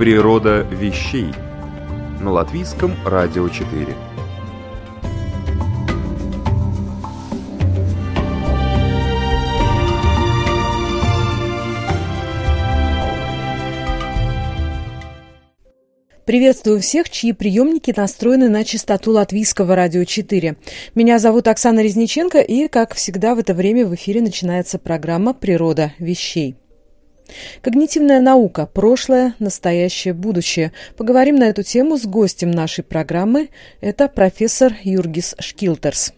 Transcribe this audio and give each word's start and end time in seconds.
Природа 0.00 0.62
вещей 0.62 1.26
на 2.22 2.30
латвийском 2.30 2.94
радио 3.04 3.46
4. 3.50 3.94
Приветствую 16.24 16.80
всех, 16.80 17.10
чьи 17.10 17.34
приемники 17.34 17.92
настроены 17.94 18.48
на 18.48 18.64
частоту 18.64 19.10
латвийского 19.10 19.76
радио 19.76 20.04
4. 20.04 20.56
Меня 20.94 21.18
зовут 21.18 21.46
Оксана 21.46 21.80
Резниченко, 21.80 22.40
и, 22.40 22.68
как 22.68 22.94
всегда, 22.94 23.34
в 23.34 23.38
это 23.38 23.52
время 23.52 23.84
в 23.84 23.94
эфире 23.94 24.22
начинается 24.22 24.78
программа 24.78 25.34
«Природа 25.34 25.92
вещей». 25.98 26.56
Когнитивная 27.62 28.20
наука. 28.20 28.66
Прошлое, 28.66 29.34
настоящее, 29.38 30.14
будущее. 30.14 30.72
Поговорим 30.96 31.36
на 31.36 31.44
эту 31.44 31.62
тему 31.62 31.96
с 31.96 32.06
гостем 32.06 32.50
нашей 32.50 32.84
программы. 32.84 33.50
Это 33.80 34.08
профессор 34.08 34.72
Юргис 34.82 35.34
Шкилтерс 35.38 36.12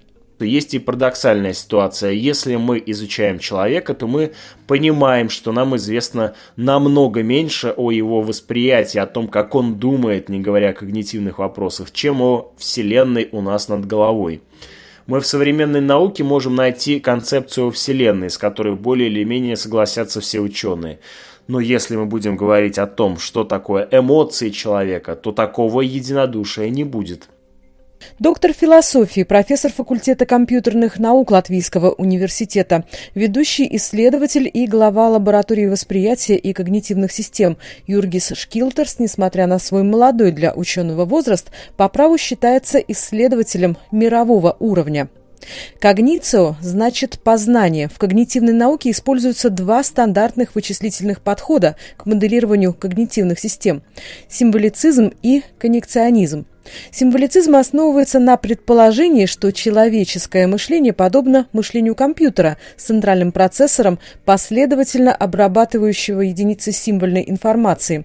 есть 0.45 0.75
и 0.75 0.79
парадоксальная 0.79 1.53
ситуация. 1.53 2.13
Если 2.13 2.57
мы 2.57 2.83
изучаем 2.87 3.39
человека, 3.39 3.95
то 3.95 4.07
мы 4.07 4.33
понимаем, 4.67 5.29
что 5.29 5.53
нам 5.53 5.77
известно 5.77 6.35
намного 6.57 7.23
меньше 7.23 7.73
о 7.77 7.91
его 7.91 8.23
восприятии, 8.23 8.99
о 8.99 9.07
том, 9.07 9.29
как 9.29 9.55
он 9.55 9.77
думает, 9.77 10.29
не 10.29 10.41
говоря 10.41 10.71
о 10.71 10.75
когнитивных 10.75 11.39
вопросах, 11.39 11.93
чем 11.93 12.21
о 12.23 12.53
Вселенной 12.59 13.29
у 13.33 13.41
нас 13.41 13.69
над 13.69 13.87
головой 13.87 14.43
мы 15.07 15.21
в 15.21 15.27
современной 15.27 15.81
науке 15.81 16.25
можем 16.25 16.55
найти 16.55 17.01
концепцию 17.01 17.71
Вселенной, 17.71 18.31
с 18.31 18.39
которой 18.39 18.75
более 18.75 19.09
или 19.09 19.25
менее 19.25 19.57
согласятся 19.57 20.21
все 20.21 20.41
ученые. 20.41 21.01
Но 21.49 21.61
если 21.61 21.97
мы 21.97 22.07
будем 22.07 22.37
говорить 22.37 22.79
о 22.79 22.87
том, 22.87 23.19
что 23.19 23.45
такое 23.45 23.89
эмоции 23.91 24.51
человека, 24.51 25.17
то 25.17 25.33
такого 25.33 25.81
единодушия 25.81 26.69
не 26.71 26.85
будет. 26.85 27.29
Доктор 28.19 28.53
философии, 28.53 29.23
профессор 29.23 29.73
факультета 29.73 30.27
компьютерных 30.27 30.99
наук 30.99 31.31
Латвийского 31.31 31.91
университета, 31.91 32.85
ведущий 33.15 33.69
исследователь 33.77 34.51
и 34.53 34.67
глава 34.67 35.09
лаборатории 35.09 35.67
восприятия 35.67 36.37
и 36.37 36.53
когнитивных 36.53 37.13
систем 37.13 37.57
Юргис 37.87 38.33
Шкилтерс, 38.35 38.99
несмотря 38.99 39.47
на 39.47 39.59
свой 39.59 39.83
молодой 39.83 40.33
для 40.33 40.53
ученого 40.55 41.05
возраст, 41.05 41.51
по 41.77 41.89
праву 41.89 42.19
считается 42.19 42.79
исследователем 42.79 43.77
мирового 43.91 44.57
уровня. 44.61 45.09
Когницио 45.81 46.55
значит 46.61 47.19
познание. 47.19 47.89
В 47.89 47.99
когнитивной 47.99 48.53
науке 48.53 48.91
используются 48.91 49.51
два 49.51 49.83
стандартных 49.83 50.55
вычислительных 50.55 51.21
подхода 51.21 51.77
к 51.97 52.07
моделированию 52.07 52.75
когнитивных 52.75 53.41
систем– 53.41 53.83
символицизм 54.29 55.13
и 55.23 55.43
коннекционизм. 55.59 56.47
Символицизм 56.91 57.57
основывается 57.57 58.19
на 58.19 58.37
предположении, 58.37 59.27
что 59.27 59.53
человеческое 59.53 60.47
мышление 60.47 60.93
подобно 60.93 61.49
мышлению 61.53 61.95
компьютера 61.95 62.57
с 62.77 62.85
центральным 62.85 63.33
процессором, 63.33 63.99
последовательно 64.25 65.15
обрабатывающего 65.15 66.21
единицы 66.21 66.73
символьной 66.73 67.25
информации. 67.27 68.05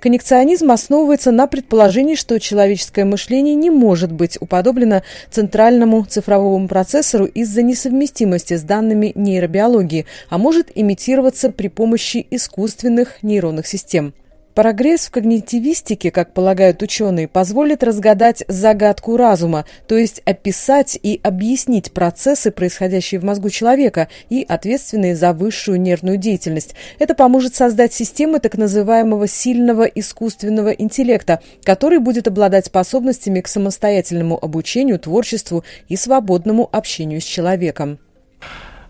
Коннекционизм 0.00 0.70
основывается 0.70 1.30
на 1.30 1.46
предположении, 1.46 2.14
что 2.14 2.38
человеческое 2.38 3.04
мышление 3.04 3.54
не 3.54 3.70
может 3.70 4.12
быть 4.12 4.36
уподоблено 4.40 5.02
центральному 5.30 6.04
цифровому 6.04 6.68
процессору 6.68 7.24
из-за 7.24 7.62
несовместимости 7.62 8.54
с 8.54 8.62
данными 8.62 9.12
нейробиологии, 9.14 10.06
а 10.28 10.38
может 10.38 10.70
имитироваться 10.74 11.50
при 11.50 11.68
помощи 11.68 12.26
искусственных 12.30 13.22
нейронных 13.22 13.66
систем. 13.66 14.12
Прогресс 14.54 15.06
в 15.06 15.10
когнитивистике, 15.10 16.12
как 16.12 16.32
полагают 16.32 16.80
ученые, 16.80 17.26
позволит 17.26 17.82
разгадать 17.82 18.44
загадку 18.46 19.16
разума, 19.16 19.64
то 19.88 19.98
есть 19.98 20.22
описать 20.24 20.96
и 21.02 21.18
объяснить 21.24 21.90
процессы, 21.90 22.52
происходящие 22.52 23.20
в 23.20 23.24
мозгу 23.24 23.50
человека 23.50 24.06
и 24.30 24.46
ответственные 24.48 25.16
за 25.16 25.32
высшую 25.32 25.80
нервную 25.80 26.18
деятельность. 26.18 26.76
Это 27.00 27.16
поможет 27.16 27.56
создать 27.56 27.92
системы 27.92 28.38
так 28.38 28.56
называемого 28.56 29.26
сильного 29.26 29.82
искусственного 29.82 30.70
интеллекта, 30.70 31.40
который 31.64 31.98
будет 31.98 32.28
обладать 32.28 32.66
способностями 32.66 33.40
к 33.40 33.48
самостоятельному 33.48 34.38
обучению, 34.40 35.00
творчеству 35.00 35.64
и 35.88 35.96
свободному 35.96 36.68
общению 36.70 37.20
с 37.20 37.24
человеком. 37.24 37.98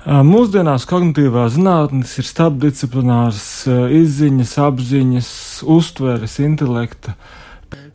Mūsdienās 0.05 0.85
kognitīvās 0.85 1.55
zinātnes 1.55 2.11
ir 2.21 2.27
starpdisciplināras 2.29 3.65
izziņas, 3.65 4.51
apziņas, 4.61 5.31
uztveres, 5.65 6.37
интеллекта. 6.45 7.15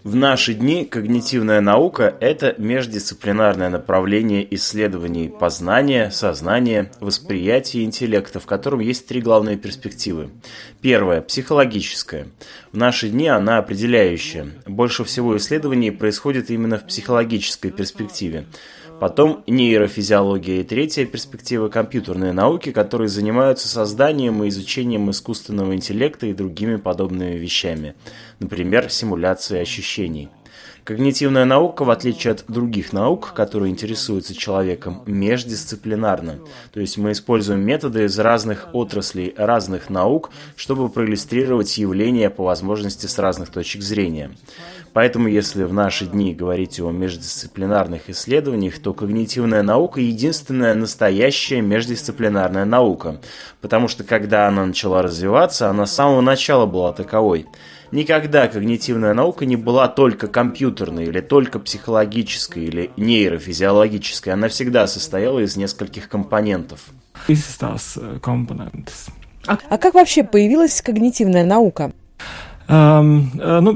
В 0.03 0.15
наши 0.15 0.55
дни 0.55 0.85
когнитивная 0.85 1.61
наука– 1.61 2.15
это 2.19 2.55
междисциплинарное 2.57 3.69
направление 3.69 4.47
исследований 4.55 5.29
познания, 5.29 6.09
сознания, 6.09 6.89
восприятия 6.99 7.81
и 7.81 7.85
интеллекта, 7.85 8.39
в 8.39 8.47
котором 8.47 8.79
есть 8.79 9.07
три 9.07 9.21
главные 9.21 9.57
перспективы. 9.57 10.31
Первая– 10.81 11.21
психологическая. 11.29 12.27
В 12.71 12.77
наши 12.77 13.09
дни 13.09 13.27
она 13.27 13.59
определяющая. 13.59 14.47
Больше 14.65 15.03
всего 15.03 15.37
исследований 15.37 15.91
происходит 15.91 16.49
именно 16.49 16.79
в 16.79 16.87
психологической 16.87 17.69
перспективе. 17.69 18.45
Потом 18.99 19.43
нейрофизиология 19.47 20.59
и 20.59 20.63
третья 20.63 21.05
перспектива– 21.05 21.67
компьютерные 21.69 22.33
науки, 22.33 22.71
которые 22.73 23.07
занимаются 23.07 23.69
созданием 23.69 24.43
и 24.43 24.49
изучением 24.49 25.09
искусственного 25.09 25.73
интеллекта 25.73 26.27
и 26.27 26.33
другими 26.33 26.75
подобными 26.75 27.37
вещами, 27.37 27.95
например, 28.39 28.89
симуляцией 28.89 29.61
ощущений. 29.61 30.27
Когнитивная 30.89 31.45
наука, 31.45 31.83
в 31.83 31.91
отличие 31.91 32.31
от 32.31 32.45
других 32.47 32.93
наук, 32.93 33.33
которые 33.35 33.69
интересуются 33.69 34.33
человеком, 34.33 35.03
междисциплинарна. 35.05 36.39
То 36.73 36.79
есть 36.79 36.97
мы 36.97 37.11
используем 37.11 37.61
методы 37.61 38.05
из 38.05 38.17
разных 38.17 38.69
отраслей, 38.73 39.35
разных 39.37 39.91
наук, 39.91 40.31
чтобы 40.55 40.89
проиллюстрировать 40.89 41.77
явления 41.77 42.31
по 42.31 42.43
возможности 42.43 43.05
с 43.05 43.19
разных 43.19 43.51
точек 43.51 43.83
зрения. 43.83 44.31
Поэтому, 44.91 45.27
если 45.27 45.61
в 45.61 45.73
наши 45.73 46.07
дни 46.07 46.33
говорить 46.33 46.79
о 46.79 46.89
междисциплинарных 46.89 48.09
исследованиях, 48.09 48.79
то 48.79 48.95
когнитивная 48.95 49.61
наука 49.61 50.01
единственная 50.01 50.73
настоящая 50.73 51.61
междисциплинарная 51.61 52.65
наука, 52.65 53.21
потому 53.61 53.89
что 53.89 54.03
когда 54.03 54.47
она 54.47 54.65
начала 54.65 55.03
развиваться, 55.03 55.69
она 55.69 55.85
с 55.85 55.93
самого 55.93 56.21
начала 56.21 56.65
была 56.65 56.93
таковой. 56.93 57.45
Никогда 57.91 58.47
когнитивная 58.47 59.13
наука 59.13 59.45
не 59.45 59.55
была 59.55 59.87
только 59.87 60.27
компьютерной 60.27 61.05
или 61.05 61.21
только 61.21 61.59
психологической 61.59 62.65
или 62.65 62.91
нейрофизиологической. 62.97 64.33
Она 64.33 64.47
всегда 64.47 64.87
состояла 64.87 65.39
из 65.39 65.57
нескольких 65.57 66.07
компонентов. 66.07 66.89
Э, 67.27 67.35
а, 69.47 69.57
а 69.69 69.77
как 69.77 69.93
вообще 69.95 70.23
появилась 70.23 70.81
когнитивная 70.81 71.45
наука? 71.45 71.91
Um, 72.67 73.29
ну. 73.33 73.73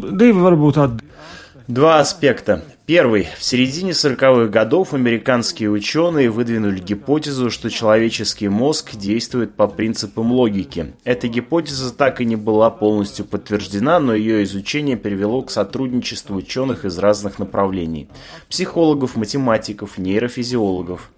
Два 1.68 2.00
аспекта. 2.00 2.64
Первый. 2.86 3.30
В 3.40 3.44
середине 3.46 3.92
40-х 3.92 4.50
годов 4.50 4.94
американские 4.94 5.70
ученые 5.70 6.30
выдвинули 6.30 6.82
гипотезу, 6.82 7.50
что 7.50 7.70
человеческий 7.70 8.50
мозг 8.50 8.98
действует 8.98 9.56
по 9.56 9.68
принципам 9.68 10.34
логики. 10.34 10.94
Эта 11.06 11.30
гипотеза 11.30 11.94
так 11.94 12.20
и 12.20 12.26
не 12.26 12.36
была 12.36 12.70
полностью 12.70 13.24
подтверждена, 13.24 14.02
но 14.02 14.14
ее 14.14 14.44
изучение 14.44 14.98
привело 14.98 15.44
к 15.44 15.52
сотрудничеству 15.52 16.36
ученых 16.36 16.84
из 16.84 16.98
разных 16.98 17.40
направлений. 17.40 18.10
Психологов, 18.50 19.16
математиков, 19.16 19.98
нейрофизиологов. 19.98 21.13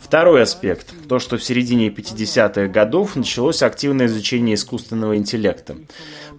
Второй 0.00 0.42
аспект– 0.42 0.94
то, 1.08 1.18
что 1.18 1.36
в 1.36 1.44
середине 1.44 1.88
50-х 1.88 2.66
годов 2.68 3.16
началось 3.16 3.62
активное 3.62 4.06
изучение 4.06 4.54
искусственного 4.54 5.16
интеллекта. 5.16 5.76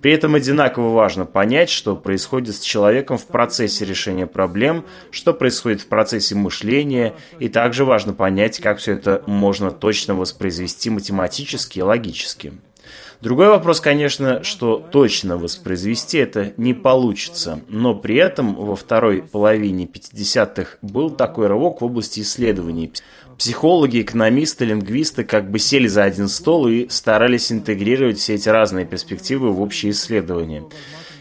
При 0.01 0.11
этом 0.11 0.33
одинаково 0.33 0.89
важно 0.89 1.25
понять, 1.25 1.69
что 1.69 1.95
происходит 1.95 2.55
с 2.55 2.59
человеком 2.59 3.19
в 3.19 3.27
процессе 3.27 3.85
решения 3.85 4.25
проблем, 4.25 4.83
что 5.11 5.33
происходит 5.33 5.81
в 5.81 5.87
процессе 5.87 6.33
мышления, 6.33 7.13
и 7.39 7.49
также 7.49 7.85
важно 7.85 8.13
понять, 8.13 8.59
как 8.59 8.79
все 8.79 8.93
это 8.93 9.23
можно 9.27 9.69
точно 9.69 10.15
воспроизвести 10.15 10.89
математически 10.89 11.79
и 11.79 11.83
логически. 11.83 12.53
Другой 13.21 13.49
вопрос, 13.49 13.79
конечно, 13.79 14.43
что 14.43 14.83
точно 14.91 15.37
воспроизвести 15.37 16.17
это 16.17 16.53
не 16.57 16.73
получится, 16.73 17.61
но 17.67 17.93
при 17.93 18.15
этом 18.15 18.55
во 18.55 18.75
второй 18.75 19.21
половине 19.21 19.85
50-х 19.85 20.77
был 20.81 21.11
такой 21.11 21.45
рывок 21.45 21.81
в 21.81 21.85
области 21.85 22.21
исследований. 22.21 22.91
Психологи, 23.41 24.03
экономисты, 24.03 24.65
лингвисты 24.65 25.23
как 25.23 25.49
бы 25.49 25.57
сели 25.57 25.87
за 25.87 26.03
один 26.03 26.27
стол 26.27 26.67
и 26.67 26.87
старались 26.89 27.51
интегрировать 27.51 28.19
все 28.19 28.35
эти 28.35 28.47
разные 28.47 28.85
перспективы 28.85 29.51
в 29.51 29.61
общие 29.61 29.93
исследования. 29.93 30.63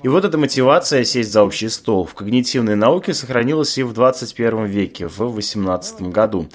И 0.02 0.08
вот 0.08 0.24
эта 0.24 0.38
мотивация 0.38 1.04
сесть 1.04 1.30
за 1.30 1.42
общий 1.42 1.68
стол 1.68 2.06
в 2.06 2.14
когнитивной 2.14 2.74
науке 2.74 3.12
сохранилась 3.12 3.76
и 3.76 3.82
в 3.82 3.92
21 3.92 4.64
веке, 4.64 5.06
в 5.06 5.18
18 5.18 6.02
году. 6.02 6.48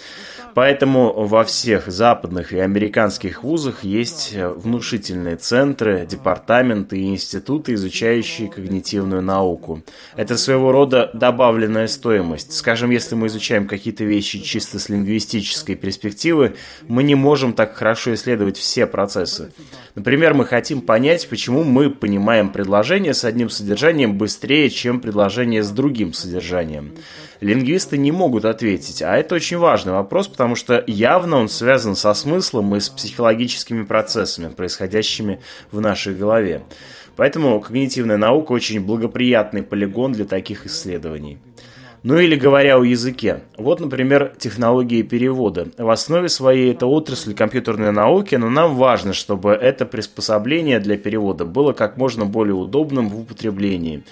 Поэтому 0.55 1.11
во 1.11 1.43
всех 1.43 1.87
западных 1.87 2.53
и 2.53 2.59
американских 2.59 3.43
вузах 3.43 3.83
есть 3.83 4.31
э, 4.33 4.47
внушительные 4.47 5.35
центры, 5.35 6.07
департаменты 6.09 6.97
и 6.97 7.09
институты, 7.09 7.73
изучающие 7.73 8.47
когнитивную 8.47 9.21
науку. 9.21 9.83
Это 10.15 10.37
своего 10.37 10.71
рода 10.71 11.11
добавленная 11.13 11.87
стоимость. 11.87 12.53
Скажем, 12.53 12.89
если 12.89 13.15
мы 13.15 13.27
изучаем 13.27 13.67
какие-то 13.67 14.05
вещи 14.05 14.39
чисто 14.39 14.79
с 14.79 14.87
лингвистической 14.87 15.75
перспективы, 15.75 16.55
мы 16.87 17.03
не 17.03 17.15
можем 17.15 17.51
так 17.51 17.75
хорошо 17.75 18.13
исследовать 18.13 18.57
все 18.57 18.87
процессы. 18.87 19.51
Например, 19.93 20.33
мы 20.33 20.45
хотим 20.45 20.79
понять, 20.79 21.27
почему 21.27 21.65
мы 21.65 21.89
понимаем 21.89 22.49
предложение 22.49 23.13
с 23.13 23.25
одним 23.35 23.49
содержанием 23.49 24.17
быстрее, 24.17 24.69
чем 24.69 25.01
предложение 25.01 25.61
с 25.61 25.69
другим 25.69 26.13
содержанием 26.13 26.93
лингвисты 27.41 27.97
не 27.97 28.13
могут 28.13 28.45
ответить. 28.45 29.01
А 29.01 29.17
это 29.17 29.35
очень 29.35 29.57
важный 29.57 29.91
вопрос, 29.91 30.29
потому 30.29 30.55
что 30.55 30.81
явно 30.87 31.35
он 31.35 31.49
связан 31.49 31.97
со 31.97 32.13
смыслом 32.13 32.73
и 32.77 32.79
с 32.79 32.87
психологическими 32.87 33.83
процессами, 33.83 34.53
происходящими 34.53 35.41
в 35.69 35.81
нашей 35.81 36.15
голове. 36.15 36.63
Поэтому 37.17 37.59
когнитивная 37.59 38.15
наука 38.15 38.53
очень 38.53 38.79
благоприятный 38.79 39.63
полигон 39.63 40.13
для 40.13 40.23
таких 40.23 40.65
исследований. 40.65 41.37
Ну 42.05 42.19
или 42.19 42.35
говоря 42.35 42.77
о 42.77 42.83
языке. 42.83 43.41
Вот, 43.57 43.79
например, 43.79 44.35
технологии 44.37 45.01
перевода. 45.01 45.69
В 45.75 45.89
основе 45.89 46.29
своей 46.29 46.71
это 46.71 46.85
отрасль 46.85 47.33
компьютерной 47.33 47.91
науки, 47.91 48.35
но 48.35 48.47
нам 48.47 48.75
важно, 48.75 49.13
чтобы 49.13 49.53
это 49.53 49.87
приспособление 49.87 50.79
для 50.79 50.97
перевода 50.97 51.45
было 51.45 51.73
как 51.73 51.97
можно 51.97 52.27
более 52.27 52.53
удобным 52.53 53.09
в 53.09 53.19
употреблении. 53.19 54.03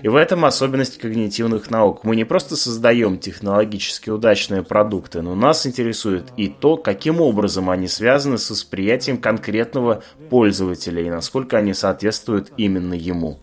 И 0.00 0.06
в 0.06 0.14
этом 0.14 0.44
особенность 0.44 0.98
когнитивных 0.98 1.72
наук. 1.72 2.04
Мы 2.04 2.14
не 2.14 2.22
просто 2.24 2.54
создаем 2.54 3.18
технологически 3.18 4.10
удачные 4.10 4.62
продукты, 4.62 5.20
но 5.20 5.34
нас 5.34 5.66
интересует 5.66 6.26
и 6.36 6.46
то, 6.46 6.76
каким 6.76 7.20
образом 7.20 7.68
они 7.68 7.88
связаны 7.88 8.38
с 8.38 8.48
восприятием 8.48 9.18
конкретного 9.18 10.04
пользователя 10.30 11.02
и 11.02 11.10
насколько 11.10 11.58
они 11.58 11.74
соответствуют 11.74 12.52
именно 12.56 12.94
ему. 12.94 13.40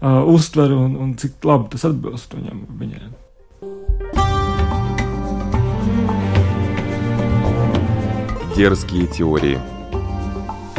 Uztver 0.00 0.72
un, 0.72 0.96
un 0.96 1.12
cik 1.12 1.44
labi 1.44 1.68
tas 1.74 1.84
atbilst 1.84 2.32
viņam, 2.32 2.64
viņai. 2.80 3.10
Дерзкие 8.56 9.06
теории. 9.06 9.60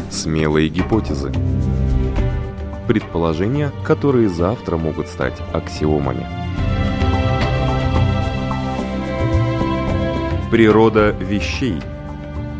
Смелые 0.09 0.67
гипотезы 0.67 1.31
предположения, 2.85 3.71
которые 3.85 4.27
завтра 4.27 4.75
могут 4.75 5.07
стать 5.07 5.39
аксиомами. 5.53 6.27
Природа 10.51 11.11
вещей 11.11 11.79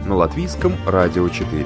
на 0.05 0.15
латвийском 0.15 0.75
радио 0.87 1.27
4. 1.27 1.65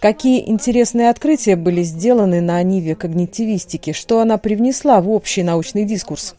Какие 0.00 0.48
интересные 0.48 1.10
открытия 1.10 1.56
были 1.56 1.82
сделаны 1.82 2.40
на 2.40 2.62
Ниве 2.62 2.94
когнитивистики? 2.94 3.92
Что 3.92 4.20
она 4.20 4.38
привнесла 4.38 5.00
в 5.00 5.10
общий 5.10 5.42
научный 5.42 5.84
дискурс? 5.84 6.34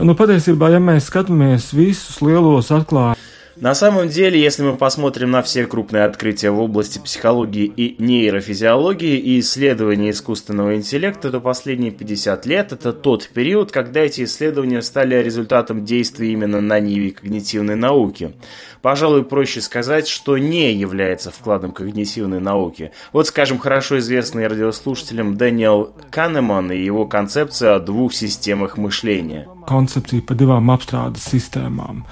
Nu, 0.00 0.14
patiesībā, 0.16 0.70
ja 0.72 0.78
mēs 0.80 1.10
skatāmies 1.10 1.66
visus 1.76 2.16
lielos 2.24 2.70
atklājumus, 2.72 3.23
на 3.56 3.74
самом 3.74 4.08
деле, 4.08 4.40
если 4.40 4.62
мы 4.62 4.76
посмотрим 4.76 5.30
на 5.30 5.42
все 5.42 5.66
крупные 5.66 6.04
открытия 6.04 6.50
в 6.50 6.60
области 6.60 6.98
психологии 6.98 7.64
и 7.64 8.02
нейрофизиологии 8.02 9.16
и 9.16 9.40
исследования 9.40 10.10
искусственного 10.10 10.74
интеллекта, 10.76 11.30
то 11.30 11.40
последние 11.40 11.92
50 11.92 12.46
лет– 12.46 12.72
это 12.72 12.92
тот 12.92 13.28
период, 13.28 13.70
когда 13.70 14.00
эти 14.00 14.24
исследования 14.24 14.82
стали 14.82 15.22
результатом 15.22 15.84
действий 15.84 16.32
именно 16.32 16.60
на 16.60 16.80
ниве 16.80 17.12
когнитивной 17.12 17.76
науки. 17.76 18.34
Пожалуй, 18.82 19.24
проще 19.24 19.60
сказать, 19.60 20.08
что 20.08 20.36
не 20.36 20.72
является 20.74 21.30
вкладом 21.30 21.72
когнитивной 21.72 22.40
науки. 22.40 22.92
Вот, 23.12 23.28
скажем, 23.28 23.58
хорошо 23.58 23.98
известный 23.98 24.46
радиослушателям 24.46 25.36
Дэниел 25.36 25.94
Канеман 26.10 26.72
и 26.72 26.78
его 26.78 27.06
концепция 27.06 27.76
о 27.76 27.80
двух 27.80 28.12
системах 28.12 28.76
мышления. 28.76 29.48
Концепция 29.66 30.20
по 30.20 30.34
двум 30.34 30.70
apstrādes 30.70 31.30
системам. 31.30 32.04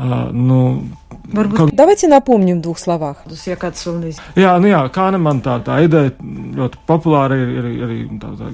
Nu, 0.00 0.82
Varbūt. 1.32 1.56
Ka... 1.56 1.68
Давайте 1.72 2.08
напомним 2.08 2.58
в 2.58 2.62
двух 2.62 2.78
словах. 2.78 3.22
Jā, 4.34 4.58
nu 4.58 4.70
jā, 4.70 4.80
Kahneman 4.90 5.42
tā, 5.44 5.60
tā 5.62 5.82
ideja 5.84 6.14
ļoti 6.20 6.80
популāra 6.88 7.36
ir, 7.36 7.68
ir, 7.70 7.92
ir 7.98 8.08
tā, 8.18 8.32
tā, 8.38 8.48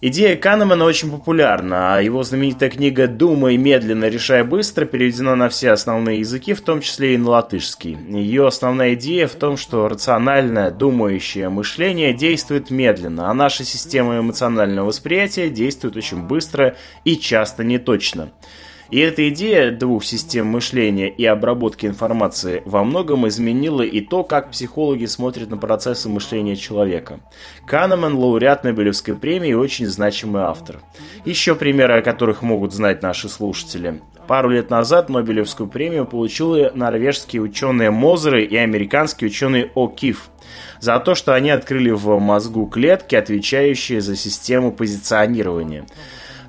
Идея 0.00 0.36
Канемана 0.36 0.84
очень 0.84 1.10
популярна, 1.10 1.96
а 1.96 2.00
его 2.00 2.22
знаменитая 2.22 2.70
книга 2.70 3.08
«Думай 3.08 3.56
медленно, 3.56 4.04
решай 4.04 4.44
быстро» 4.44 4.84
переведена 4.84 5.34
на 5.34 5.48
все 5.48 5.72
основные 5.72 6.20
языки, 6.20 6.54
в 6.54 6.60
том 6.60 6.82
числе 6.82 7.14
и 7.14 7.18
на 7.18 7.30
латышский. 7.30 7.98
Ее 8.08 8.46
основная 8.46 8.94
идея 8.94 9.26
в 9.26 9.34
том, 9.34 9.56
что 9.56 9.88
рациональное, 9.88 10.70
думающее 10.70 11.48
мышление 11.48 12.14
действует 12.14 12.70
медленно, 12.70 13.28
а 13.28 13.34
наша 13.34 13.64
система 13.64 14.20
эмоционального 14.20 14.86
восприятия 14.86 15.50
действует 15.50 15.96
очень 15.96 16.22
быстро 16.22 16.76
и 17.04 17.16
часто 17.16 17.64
неточно. 17.64 18.30
И 18.90 19.00
эта 19.00 19.28
идея 19.28 19.70
двух 19.70 20.02
систем 20.02 20.46
мышления 20.46 21.10
и 21.10 21.24
обработки 21.26 21.84
информации 21.84 22.62
во 22.64 22.84
многом 22.84 23.28
изменила 23.28 23.82
и 23.82 24.00
то, 24.00 24.24
как 24.24 24.50
психологи 24.50 25.04
смотрят 25.04 25.50
на 25.50 25.58
процессы 25.58 26.08
мышления 26.08 26.56
человека. 26.56 27.20
Канеман– 27.66 28.14
лауреат 28.16 28.64
Нобелевской 28.64 29.14
премии 29.14 29.50
и 29.50 29.54
очень 29.54 29.86
значимый 29.86 30.42
автор. 30.42 30.80
Еще 31.26 31.54
примеры, 31.54 31.98
о 31.98 32.02
которых 32.02 32.40
могут 32.40 32.72
знать 32.72 33.02
наши 33.02 33.28
слушатели. 33.28 34.00
Пару 34.26 34.50
лет 34.50 34.68
назад 34.68 35.08
Нобелевскую 35.08 35.68
премию 35.68 36.06
получили 36.06 36.70
норвежские 36.74 37.40
ученые 37.42 37.90
Мозеры 37.90 38.44
и 38.44 38.56
американский 38.56 39.26
ученый 39.26 39.70
О'Кифф 39.74 40.18
за 40.80 40.98
то, 41.00 41.14
что 41.14 41.34
они 41.34 41.50
открыли 41.50 41.90
в 41.90 42.18
мозгу 42.18 42.66
клетки, 42.66 43.14
отвечающие 43.14 44.00
за 44.00 44.16
систему 44.16 44.72
позиционирования. 44.72 45.86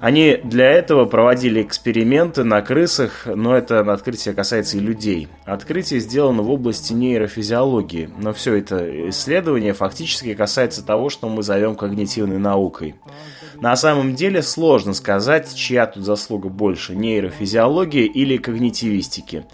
Они 0.01 0.39
для 0.44 0.72
этого 0.72 1.06
проводили 1.06 1.62
эксперименты 1.62 2.46
на 2.46 2.62
крысах, 2.62 3.25
но 3.25 3.56
это 3.56 3.82
открытие 3.82 4.34
касается 4.34 4.77
и 4.77 4.79
людей. 4.79 5.27
Открытие 5.44 6.00
сделано 6.00 6.41
в 6.41 6.50
области 6.50 6.94
нейрофизиологии, 6.94 8.10
но 8.18 8.32
все 8.32 8.56
это 8.56 9.10
исследование 9.10 9.74
фактически 9.74 10.34
касается 10.36 10.86
того, 10.86 11.10
что 11.10 11.27
мы 11.27 11.44
зовем 11.44 11.75
когнитивной 11.75 12.38
наукой. 12.38 12.96
На 13.60 13.75
самом 13.75 14.15
деле 14.15 14.41
сложно 14.41 14.94
сказать, 14.94 15.53
чья 15.53 15.86
тут 15.86 16.06
заслуга 16.06 16.48
больше– 16.48 16.96
нейрофизиологии 16.96 18.06
или 18.06 18.38
когнитивистики. 18.38 19.46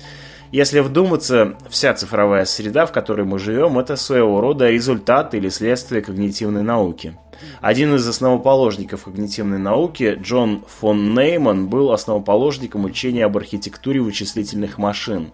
Если 0.51 0.79
вдуматься, 0.79 1.55
вся 1.69 1.95
цифровая 1.95 2.45
среда, 2.45 2.85
в 2.85 2.91
которой 2.91 3.25
мы 3.25 3.39
живем, 3.39 3.79
это 3.79 3.95
своего 3.95 4.39
рода 4.41 4.69
результат 4.69 5.33
или 5.33 5.49
следствие 5.49 6.03
когнитивной 6.03 6.61
науки. 6.61 7.17
Один 7.61 7.95
из 7.95 8.07
основоположников 8.07 9.03
когнитивной 9.03 9.59
науки, 9.59 10.17
Джон 10.21 10.63
фон 10.67 11.13
Нейман, 11.13 11.67
был 11.67 11.91
основоположником 11.91 12.85
учения 12.85 13.25
об 13.25 13.37
архитектуре 13.37 14.01
вычислительных 14.01 14.77
машин. 14.77 15.31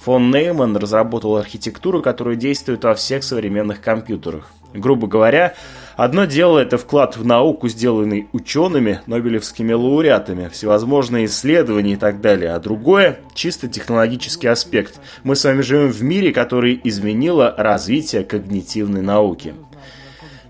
Фон 0.00 0.30
Нейман 0.30 0.76
разработал 0.76 1.36
архитектуру, 1.36 2.00
которая 2.00 2.36
действует 2.36 2.84
во 2.84 2.94
всех 2.94 3.22
современных 3.22 3.80
компьютерах. 3.82 4.50
Грубо 4.72 5.08
говоря, 5.08 5.54
одно 5.96 6.26
дело 6.26 6.58
это 6.58 6.78
вклад 6.78 7.16
в 7.16 7.26
науку, 7.26 7.68
сделанный 7.68 8.28
учеными, 8.32 9.00
нобелевскими 9.06 9.72
лауреатами, 9.72 10.48
всевозможные 10.48 11.26
исследования 11.26 11.94
и 11.94 11.96
так 11.96 12.20
далее, 12.20 12.52
а 12.52 12.60
другое– 12.60 13.18
чисто 13.34 13.68
технологический 13.68 14.46
аспект. 14.46 15.00
Мы 15.24 15.34
с 15.34 15.44
вами 15.44 15.62
живем 15.62 15.88
в 15.88 16.02
мире, 16.02 16.32
который 16.32 16.80
изменило 16.84 17.52
развитие 17.58 18.22
когнитивной 18.22 19.02
науки. 19.02 19.54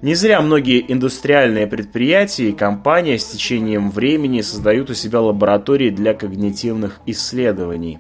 Не 0.03 0.15
зря 0.15 0.41
многие 0.41 0.83
индустриальные 0.91 1.67
предприятия 1.67 2.49
и 2.49 2.53
компании 2.53 3.19
с 3.19 3.27
течением 3.27 3.91
времени 3.91 4.41
создают 4.41 4.89
у 4.89 4.95
себя 4.95 5.21
лаборатории 5.21 5.91
для 5.91 6.15
когнитивных 6.15 7.01
исследований. 7.05 7.99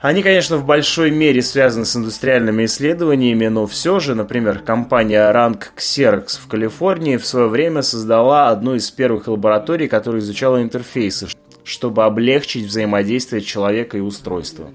Они, 0.00 0.22
конечно, 0.22 0.56
в 0.56 0.66
большой 0.66 1.12
мере 1.12 1.40
связаны 1.42 1.84
с 1.84 1.94
индустриальными 1.94 2.64
исследованиями, 2.64 3.46
но 3.46 3.68
все 3.68 4.00
же, 4.00 4.16
например, 4.16 4.58
компания 4.58 5.32
Rank 5.32 5.62
Xerox 5.76 6.40
в 6.40 6.48
Калифорнии 6.48 7.16
в 7.16 7.26
свое 7.26 7.46
время 7.46 7.82
создала 7.82 8.48
одну 8.48 8.74
из 8.74 8.90
первых 8.90 9.28
лабораторий, 9.28 9.86
которая 9.86 10.20
изучала 10.20 10.60
интерфейсы, 10.60 11.28
чтобы 11.62 12.04
облегчить 12.04 12.66
взаимодействие 12.66 13.42
человека 13.42 13.96
и 13.96 14.00
устройства. 14.00 14.70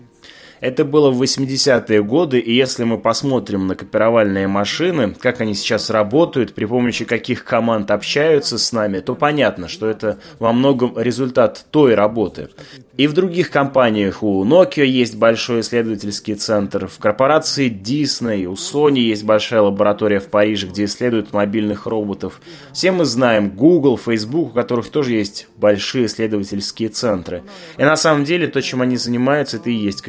Это 0.64 0.86
было 0.86 1.12
в 1.12 1.22
80-е 1.22 2.02
годы, 2.04 2.40
и 2.40 2.56
если 2.56 2.86
мы 2.86 2.98
посмотрим 2.98 3.68
на 3.68 3.76
копировальные 3.76 4.48
машины, 4.48 5.14
как 5.14 5.42
они 5.42 5.56
сейчас 5.56 5.90
работают, 5.90 6.54
при 6.54 6.64
помощи 6.64 7.04
каких 7.04 7.44
команд 7.44 7.92
общаются 7.92 8.58
с 8.58 8.72
нами, 8.72 9.02
то 9.02 9.14
понятно, 9.14 9.68
что 9.68 9.90
это 9.90 10.20
во 10.40 10.54
многом 10.54 10.98
результат 10.98 11.66
той 11.70 11.96
работы. 11.96 12.48
И 12.96 13.08
в 13.08 13.14
других 13.14 13.50
компаниях 13.52 14.24
у 14.24 14.46
Nokia 14.46 14.86
есть 14.86 15.18
большой 15.18 15.62
исследовательский 15.62 16.36
центр, 16.36 16.88
в 16.88 16.98
корпорации 16.98 17.70
Disney, 17.70 18.46
у 18.46 18.54
Sony 18.54 19.00
есть 19.00 19.26
большая 19.26 19.64
лаборатория 19.64 20.22
в 20.22 20.28
Париже, 20.28 20.68
где 20.68 20.86
исследуют 20.86 21.34
мобильных 21.34 21.88
роботов. 21.88 22.40
Все 22.72 22.94
мы 22.94 23.04
знаем 23.04 23.50
Google, 23.50 23.98
Facebook, 23.98 24.52
у 24.52 24.54
которых 24.54 24.88
тоже 24.88 25.12
есть 25.12 25.48
большие 25.58 26.06
исследовательские 26.06 26.88
центры. 26.88 27.44
И 27.78 27.84
на 27.84 27.98
самом 27.98 28.24
деле 28.24 28.48
то, 28.48 28.62
чем 28.62 28.82
они 28.82 28.96
занимаются, 28.96 29.58
это 29.58 29.70
и 29.70 29.74
есть 29.74 30.02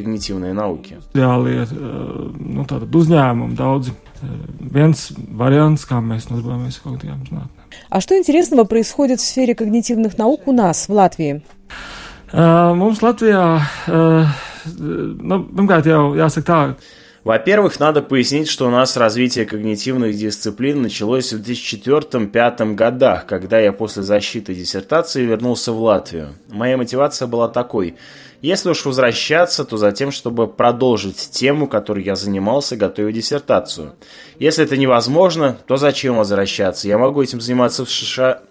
когнитивные 0.45 0.53
науки. 0.53 0.99
Реālie, 1.15 1.65
nu, 2.39 2.65
tātad 2.69 2.93
uzņēmumi 2.93 3.57
daudzi. 3.57 3.95
Viens 4.73 5.11
variants, 5.37 5.85
kā 5.89 6.01
mēs 6.01 6.29
nodarbojamies 6.31 6.79
ar 6.79 6.85
kognitīvām 6.85 7.25
zinātnēm. 7.29 7.51
А 7.91 8.01
что 8.01 8.17
интересного 8.17 8.65
происходит 8.65 9.21
в 9.21 9.27
сфере 9.27 9.55
когнитивных 9.55 10.17
наук 10.17 10.47
у 10.47 10.53
нас, 10.53 10.89
в 10.89 10.93
Латвии? 10.93 11.43
Mums 12.33 13.03
Latvijā, 13.03 13.61
nu, 13.87 15.39
pirmkārt, 15.55 15.87
jau 15.87 16.15
jāsaka 16.19 16.47
tā, 16.47 16.59
Во-первых, 17.25 17.81
надо 17.81 18.02
пояснить, 18.02 18.50
что 18.50 18.66
у 18.66 18.71
нас 18.71 18.99
развитие 18.99 19.47
когнитивных 19.47 20.14
дисциплин 20.14 20.83
началось 20.83 21.33
в 21.33 21.40
2004-2005 21.40 22.75
годах, 22.75 23.25
когда 23.25 23.59
я 23.59 23.73
после 23.73 24.02
защиты 24.02 24.54
диссертации 24.54 25.25
вернулся 25.25 25.73
в 25.73 25.81
Латвию. 25.81 26.35
Моя 26.50 26.76
мотивация 26.76 27.26
была 27.26 27.49
такой. 27.49 27.97
Если 28.43 28.69
уж 28.69 28.85
возвращаться, 28.85 29.64
то 29.64 29.78
за 29.78 29.90
тем, 29.93 30.12
чтобы 30.12 30.47
продолжить 30.47 31.31
тему, 31.31 31.66
которой 31.66 32.04
я 32.04 32.14
занимался, 32.14 32.76
готовя 32.76 33.11
диссертацию. 33.11 33.95
Если 34.38 34.62
это 34.62 34.76
невозможно, 34.76 35.57
то 35.66 35.78
зачем 35.78 36.19
возвращаться? 36.19 36.88
Я 36.88 36.99
могу 36.99 37.23
этим 37.23 37.40
заниматься 37.40 37.87
в 37.87 37.90
США... 37.90 38.43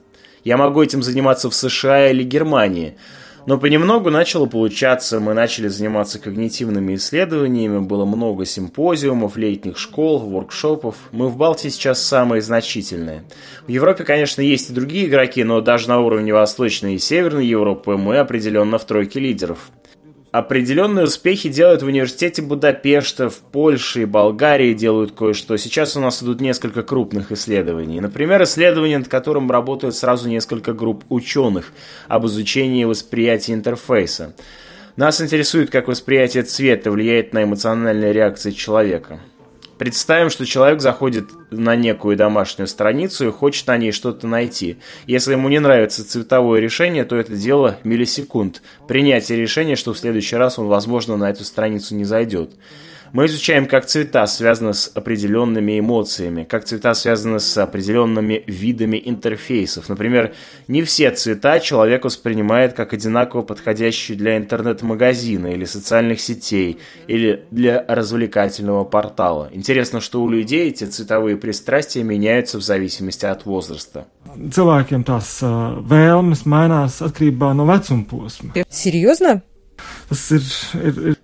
Я 0.44 0.58
могу 0.58 0.82
этим 0.82 1.04
заниматься 1.04 1.50
в 1.50 1.54
США 1.54 2.10
или 2.10 2.24
Германии– 2.24 2.98
но 3.46 3.58
понемногу 3.58 4.10
начало 4.10 4.46
получаться, 4.46 5.20
мы 5.20 5.34
начали 5.34 5.68
заниматься 5.68 6.20
когнитивными 6.20 6.96
исследованиями, 6.96 7.80
было 7.80 8.06
много 8.06 8.46
симпозиумов, 8.46 9.36
летних 9.36 9.78
школ, 9.78 10.20
воркшопов. 10.20 10.96
Мы 11.12 11.28
в 11.28 11.36
Балтии 11.36 11.70
сейчас 11.70 12.02
самые 12.02 12.42
значительные. 12.42 13.24
В 13.68 13.70
Европе, 13.70 14.06
конечно, 14.06 14.42
есть 14.42 14.70
и 14.70 14.74
другие 14.74 15.08
игроки, 15.08 15.44
но 15.44 15.62
даже 15.62 15.90
на 15.90 16.00
уровне 16.00 16.34
Восточной 16.34 16.96
и 16.96 17.00
Северной 17.00 17.46
Европы 17.46 17.98
мы 17.98 18.18
определенно 18.18 18.78
в 18.78 18.86
тройке 18.86 19.20
лидеров. 19.20 19.72
Определенные 20.34 21.06
успехи 21.06 21.48
делают 21.48 21.84
в 21.84 21.86
университете 21.86 22.42
Будапешта, 22.42 23.30
в 23.30 23.38
Польше 23.38 24.02
и 24.02 24.06
Болгарии 24.06 24.74
делают 24.74 25.12
кое-что. 25.12 25.58
Сейчас 25.58 25.96
у 25.96 26.00
нас 26.00 26.24
идут 26.24 26.42
несколько 26.42 26.82
крупных 26.82 27.32
исследований. 27.32 28.02
Например, 28.02 28.42
исследование, 28.42 28.98
над 28.98 29.08
которым 29.08 29.52
работают 29.52 29.96
сразу 29.96 30.28
несколько 30.28 30.74
групп 30.74 31.04
ученых 31.10 31.72
об 32.08 32.26
изучении 32.26 32.84
восприятия 32.84 33.54
интерфейса. 33.54 34.34
Нас 34.96 35.22
интересует, 35.22 35.70
как 35.70 35.88
восприятие 35.88 36.42
цвета 36.42 36.90
влияет 36.90 37.32
на 37.34 37.44
эмоциональные 37.44 38.12
реакции 38.12 38.50
человека. 38.50 39.20
Представим, 39.78 40.30
что 40.30 40.46
человек 40.46 40.82
заходит 40.82 41.30
на 41.50 41.76
некую 41.76 42.16
домашнюю 42.16 42.68
страницу 42.68 43.28
и 43.28 43.32
хочет 43.32 43.68
на 43.68 43.78
ней 43.78 43.92
что-то 43.92 44.28
найти. 44.28 44.78
Если 45.08 45.32
ему 45.32 45.50
не 45.50 45.60
нравится 45.60 46.08
цветовое 46.08 46.60
решение, 46.60 47.04
то 47.06 47.16
это 47.16 47.36
дело 47.36 47.78
миллисекунд. 47.84 48.62
Принятие 48.88 49.38
решения, 49.38 49.76
что 49.76 49.94
в 49.94 49.98
следующий 49.98 50.36
раз 50.36 50.60
он, 50.60 50.68
возможно, 50.68 51.18
на 51.18 51.30
эту 51.30 51.44
страницу 51.44 51.96
не 51.96 52.06
зайдет. 52.06 52.52
Мы 53.14 53.28
изучаем, 53.28 53.68
как 53.68 53.86
цвета 53.86 54.26
связаны 54.26 54.74
с 54.74 54.92
определенными 54.92 55.80
эмоциями, 55.80 56.46
как 56.46 56.66
цвета 56.66 56.96
связаны 56.96 57.40
с 57.40 57.56
определенными 57.60 58.44
видами 58.48 59.00
интерфейсов. 59.06 59.88
Например, 59.88 60.34
не 60.68 60.82
все 60.82 61.12
цвета 61.12 61.60
человек 61.60 62.06
воспринимает 62.06 62.74
как 62.74 62.92
одинаково 62.92 63.44
подходящие 63.44 64.18
для 64.18 64.36
интернет-магазина 64.36 65.46
или 65.46 65.66
социальных 65.66 66.22
сетей, 66.22 66.80
или 67.06 67.46
для 67.52 67.86
развлекательного 67.88 68.84
портала. 68.84 69.48
Интересно, 69.52 70.02
что 70.02 70.24
у 70.24 70.28
людей 70.28 70.70
эти 70.70 70.86
цветовые 70.86 71.38
пристрастия 71.38 72.02
меняются 72.02 72.58
в 72.58 72.64
зависимости 72.64 73.28
от 73.28 73.46
возраста. 73.46 74.08
Posma. 78.10 78.66
Серьезно? 78.72 79.44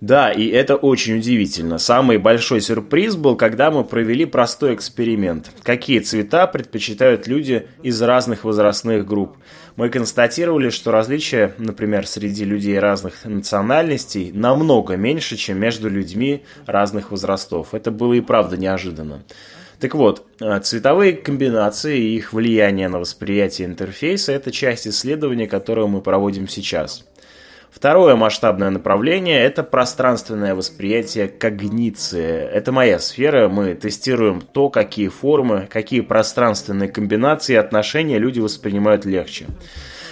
Да, 0.00 0.30
и 0.30 0.46
это 0.48 0.76
очень 0.76 1.18
удивительно. 1.18 1.78
Самый 1.78 2.18
большой 2.18 2.60
сюрприз 2.60 3.16
был, 3.16 3.36
когда 3.36 3.70
мы 3.70 3.84
провели 3.84 4.24
простой 4.24 4.74
эксперимент. 4.74 5.50
Какие 5.62 6.00
цвета 6.00 6.46
предпочитают 6.46 7.26
люди 7.26 7.66
из 7.82 8.00
разных 8.02 8.44
возрастных 8.44 9.06
групп? 9.06 9.36
Мы 9.76 9.88
констатировали, 9.88 10.70
что 10.70 10.90
различия, 10.90 11.54
например, 11.58 12.06
среди 12.06 12.44
людей 12.44 12.78
разных 12.78 13.24
национальностей 13.24 14.30
намного 14.32 14.96
меньше, 14.96 15.36
чем 15.36 15.58
между 15.58 15.88
людьми 15.88 16.44
разных 16.66 17.10
возрастов. 17.10 17.72
Это 17.72 17.90
было 17.90 18.14
и 18.14 18.20
правда 18.20 18.56
неожиданно. 18.56 19.22
Так 19.78 19.94
вот, 19.94 20.26
э, 20.40 20.60
цветовые 20.60 21.14
комбинации 21.14 21.98
и 21.98 22.16
их 22.16 22.34
влияние 22.34 22.88
на 22.88 22.98
восприятие 22.98 23.66
интерфейса– 23.66 24.32
это 24.34 24.50
часть 24.50 24.86
исследования, 24.86 25.46
которое 25.46 25.86
мы 25.86 26.02
проводим 26.02 26.48
сейчас– 26.48 27.06
Второе 27.70 28.16
масштабное 28.16 28.70
направление– 28.70 29.40
это 29.44 29.62
пространственное 29.62 30.54
восприятие 30.56 31.28
когниции. 31.28 32.36
Это 32.52 32.72
моя 32.72 32.98
сфера, 32.98 33.48
мы 33.48 33.74
тестируем 33.74 34.40
то, 34.40 34.70
какие 34.70 35.08
формы, 35.08 35.68
какие 35.70 36.00
пространственные 36.00 36.88
комбинации 36.88 37.52
и 37.52 37.56
отношения 37.56 38.18
люди 38.18 38.40
воспринимают 38.40 39.04
легче. 39.04 39.46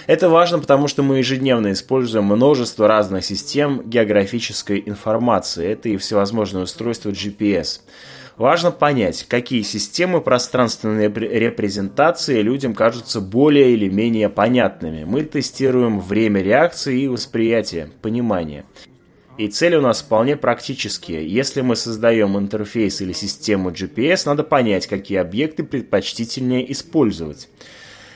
Это 0.07 0.29
важно, 0.29 0.57
потому 0.59 0.87
что 0.87 1.03
мы 1.03 1.17
ежедневно 1.17 1.71
используем 1.71 2.25
множество 2.25 2.87
разных 2.87 3.23
систем 3.25 3.83
географической 3.85 4.81
информации. 4.85 5.67
Это 5.67 5.89
и 5.89 5.97
всевозможные 5.97 6.63
устройства 6.63 7.11
GPS. 7.11 7.81
Важно 8.39 8.71
понять, 8.71 9.25
какие 9.27 9.63
системы 9.63 10.21
пространственной 10.21 11.09
репрезентации 11.09 12.41
людям 12.41 12.73
кажутся 12.73 13.19
более 13.19 13.73
или 13.73 13.89
менее 13.89 14.29
понятными. 14.29 15.03
Мы 15.03 15.23
тестируем 15.23 15.99
время 15.99 16.41
реакции 16.41 17.01
и 17.01 17.07
восприятия, 17.09 17.89
понимания. 18.01 18.63
И 19.37 19.49
цели 19.49 19.75
у 19.75 19.81
нас 19.81 20.01
вполне 20.01 20.37
практические. 20.37 21.27
Если 21.27 21.59
мы 21.59 21.75
создаем 21.75 22.37
интерфейс 22.37 23.01
или 23.01 23.11
систему 23.11 23.71
GPS, 23.71 24.21
надо 24.25 24.45
понять, 24.45 24.87
какие 24.87 25.17
объекты 25.17 25.65
предпочтительнее 25.65 26.71
использовать. 26.71 27.49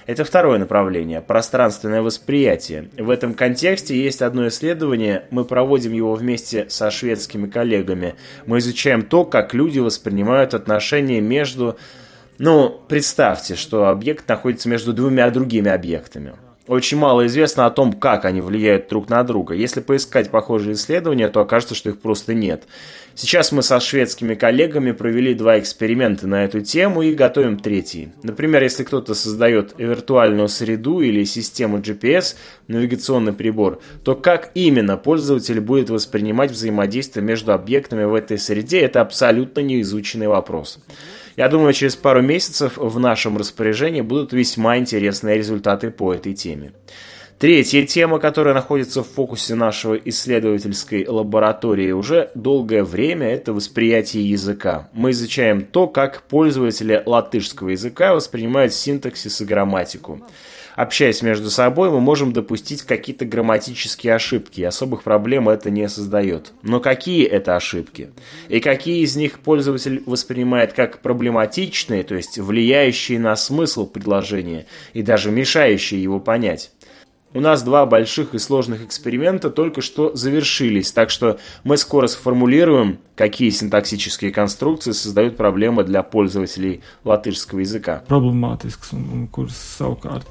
Это 0.06 0.26
второе 0.26 0.60
направление– 0.60 1.22
пространственное 1.28 2.02
восприятие. 2.02 2.90
В 2.98 3.10
этом 3.10 3.34
контексте 3.34 3.96
есть 3.96 4.22
одно 4.22 4.48
исследование, 4.48 5.26
мы 5.32 5.46
проводим 5.46 5.94
его 5.94 6.14
вместе 6.14 6.70
со 6.70 6.92
шведскими 6.92 7.48
коллегами. 7.48 8.16
Мы 8.46 8.58
изучаем 8.58 9.04
то, 9.04 9.24
как 9.24 9.54
люди 9.54 9.80
воспринимают 9.80 10.54
отношения 10.54 11.22
между... 11.22 11.78
Ну, 12.38 12.82
представьте, 12.88 13.56
что 13.56 13.88
объект 13.88 14.28
находится 14.28 14.68
между 14.68 14.92
двумя 14.92 15.30
другими 15.30 15.72
объектами. 15.72 16.34
Очень 16.66 16.98
мало 16.98 17.26
известно 17.28 17.66
о 17.66 17.72
том, 17.72 17.92
как 17.92 18.24
они 18.24 18.40
влияют 18.40 18.88
друг 18.88 19.10
на 19.10 19.22
друга. 19.24 19.54
Если 19.54 19.82
поискать 19.82 20.30
похожие 20.30 20.76
исследования, 20.76 21.28
то 21.28 21.42
окажется, 21.42 21.76
что 21.76 21.90
их 21.90 22.00
просто 22.00 22.34
нет. 22.34 22.64
Сейчас 23.16 23.52
мы 23.52 23.64
со 23.64 23.82
шведскими 23.82 24.34
коллегами 24.34 24.94
провели 24.94 25.34
два 25.34 25.60
эксперимента 25.60 26.26
на 26.26 26.46
эту 26.46 26.62
тему 26.62 27.02
и 27.02 27.14
готовим 27.14 27.60
третий. 27.60 28.14
Например, 28.24 28.64
если 28.64 28.86
кто-то 28.86 29.14
создает 29.14 29.76
виртуальную 29.78 30.48
среду 30.48 31.02
или 31.02 31.26
систему 31.26 31.80
GPS, 31.80 32.36
навигационный 32.70 33.34
прибор, 33.34 33.82
то 34.06 34.16
как 34.16 34.52
именно 34.56 34.96
пользователь 34.96 35.60
будет 35.60 35.90
воспринимать 35.90 36.52
взаимодействие 36.52 37.26
между 37.26 37.52
объектами 37.52 38.06
в 38.06 38.16
этой 38.16 38.40
среде, 38.40 38.80
это 38.80 39.02
абсолютно 39.02 39.60
неизученный 39.60 40.30
вопрос. 40.30 40.80
Я 41.36 41.50
думаю, 41.50 41.74
через 41.74 41.96
пару 41.96 42.22
месяцев 42.22 42.78
в 42.78 43.00
нашем 43.00 43.38
распоряжении 43.38 44.02
будут 44.02 44.34
весьма 44.34 44.78
интересные 44.78 45.38
результаты 45.38 45.90
по 45.90 46.14
этой 46.14 46.34
теме. 46.34 46.74
Третья 47.40 47.86
тема, 47.86 48.20
которая 48.20 48.54
находится 48.54 49.04
в 49.04 49.10
фокусе 49.10 49.56
нашего 49.56 49.96
исследовательской 49.96 51.06
лаборатории 51.06 51.92
уже 51.92 52.32
долгое 52.36 52.84
время, 52.84 53.28
это 53.28 53.52
восприятие 53.52 54.30
языка. 54.30 54.90
Мы 54.94 55.12
изучаем 55.12 55.66
то, 55.66 55.88
как 55.88 56.22
пользователи 56.22 57.02
латышского 57.06 57.70
языка 57.70 58.14
воспринимают 58.14 58.74
синтаксис 58.74 59.42
и 59.42 59.46
грамматику. 59.46 60.22
Общаясь 60.76 61.22
между 61.22 61.50
собой, 61.50 61.90
мы 61.90 62.00
можем 62.00 62.34
допустить 62.34 62.84
какие-то 62.84 63.26
грамматические 63.26 64.16
ошибки, 64.16 64.62
и 64.62 64.66
особых 64.66 65.04
проблем 65.04 65.50
это 65.50 65.70
не 65.70 65.88
создает. 65.90 66.54
Но 66.62 66.80
какие 66.80 67.26
это 67.26 67.56
ошибки? 67.56 68.12
И 68.50 68.60
какие 68.60 69.04
из 69.04 69.16
них 69.16 69.40
пользователь 69.40 70.04
воспринимает 70.06 70.74
как 70.74 71.00
проблематичные, 71.00 72.04
то 72.04 72.16
есть 72.16 72.38
влияющие 72.38 73.20
на 73.20 73.36
смысл 73.36 73.88
предложения 73.88 74.66
и 74.94 75.02
даже 75.02 75.32
мешающие 75.32 76.02
его 76.02 76.20
понять? 76.20 76.72
У 77.36 77.40
нас 77.40 77.64
два 77.64 77.86
больших 77.86 78.36
и 78.36 78.40
сложных 78.40 78.84
эксперимента 78.84 79.50
только 79.50 79.82
что 79.82 80.16
завершились, 80.16 80.92
так 80.92 81.10
что 81.10 81.40
мы 81.64 81.78
скоро 81.78 82.08
сформулируем, 82.08 83.00
какие 83.16 83.50
синтаксические 83.50 84.32
конструкции 84.32 84.92
создают 84.92 85.36
проблемы 85.36 85.84
для 85.84 86.04
пользователей 86.04 86.82
латышского 87.04 87.60
языка. 87.60 88.04
Проблематисks 88.08 88.94
un 88.94 89.28
kuras 89.32 89.58
savukārt, 89.80 90.26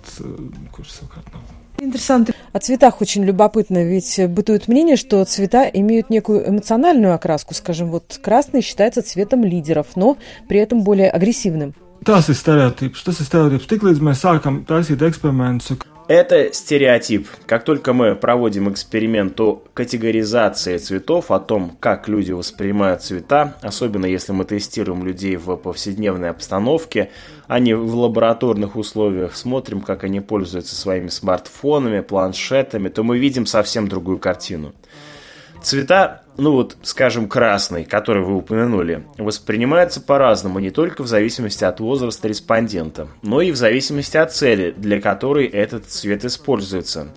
nav. 1.32 1.42
Интересно. 1.78 2.26
О 2.52 2.58
цветах 2.60 3.00
очень 3.00 3.24
любопытно, 3.24 3.84
ведь 3.84 4.20
бытует 4.28 4.68
мнение, 4.68 4.96
что 4.96 5.24
цвета 5.24 5.64
имеют 5.64 6.10
некую 6.10 6.48
эмоциональную 6.48 7.14
окраску. 7.14 7.54
Скажем, 7.54 7.90
вот 7.90 8.20
красный 8.22 8.62
считается 8.62 9.02
цветом 9.02 9.44
лидеров, 9.44 9.88
но 9.96 10.16
при 10.48 10.60
этом 10.60 10.82
более 10.82 11.10
агрессивным. 11.10 11.74
Tas 12.04 12.28
ir 12.28 12.34
stereotips. 12.34 13.04
Tas 13.04 13.20
ir 13.20 13.26
stereotips. 13.26 13.68
Tiklīdz 13.70 14.00
mēs 14.02 14.22
sākam 14.24 14.64
taisīt 14.66 15.02
eksperimentus, 15.06 15.76
это 16.08 16.52
стереотип. 16.52 17.28
Как 17.46 17.64
только 17.64 17.92
мы 17.92 18.14
проводим 18.14 18.70
эксперимент 18.70 19.36
по 19.36 19.62
категоризации 19.74 20.78
цветов, 20.78 21.30
о 21.30 21.38
том, 21.38 21.76
как 21.80 22.08
люди 22.08 22.32
воспринимают 22.32 23.02
цвета, 23.02 23.56
особенно 23.62 24.06
если 24.06 24.32
мы 24.32 24.44
тестируем 24.44 25.04
людей 25.04 25.36
в 25.36 25.56
повседневной 25.56 26.30
обстановке, 26.30 27.10
а 27.46 27.58
не 27.58 27.74
в 27.74 27.94
лабораторных 27.94 28.76
условиях, 28.76 29.36
смотрим, 29.36 29.80
как 29.80 30.04
они 30.04 30.20
пользуются 30.20 30.74
своими 30.74 31.08
смартфонами, 31.08 32.00
планшетами, 32.00 32.88
то 32.88 33.02
мы 33.02 33.18
видим 33.18 33.46
совсем 33.46 33.88
другую 33.88 34.18
картину. 34.18 34.72
Цвета, 35.62 36.22
ну 36.36 36.52
вот, 36.52 36.76
скажем, 36.82 37.28
красный, 37.28 37.84
который 37.84 38.24
вы 38.24 38.36
упомянули, 38.36 39.04
воспринимаются 39.16 40.00
по-разному 40.00 40.58
не 40.58 40.70
только 40.70 41.02
в 41.02 41.06
зависимости 41.06 41.64
от 41.64 41.78
возраста 41.78 42.26
респондента, 42.26 43.08
но 43.22 43.40
и 43.40 43.52
в 43.52 43.56
зависимости 43.56 44.16
от 44.16 44.34
цели, 44.34 44.74
для 44.76 45.00
которой 45.00 45.46
этот 45.46 45.86
цвет 45.86 46.24
используется. 46.24 47.08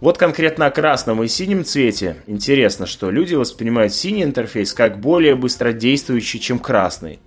Вот 0.00 0.18
конкретно 0.18 0.66
о 0.66 0.72
красном 0.72 1.22
и 1.22 1.28
синем 1.28 1.64
цвете 1.64 2.16
интересно, 2.26 2.86
что 2.86 3.12
люди 3.12 3.36
воспринимают 3.36 3.94
синий 3.94 4.24
интерфейс 4.24 4.72
как 4.72 4.98
более 4.98 5.36
быстродействующий, 5.36 6.40
чем 6.40 6.58
красный. 6.58 7.20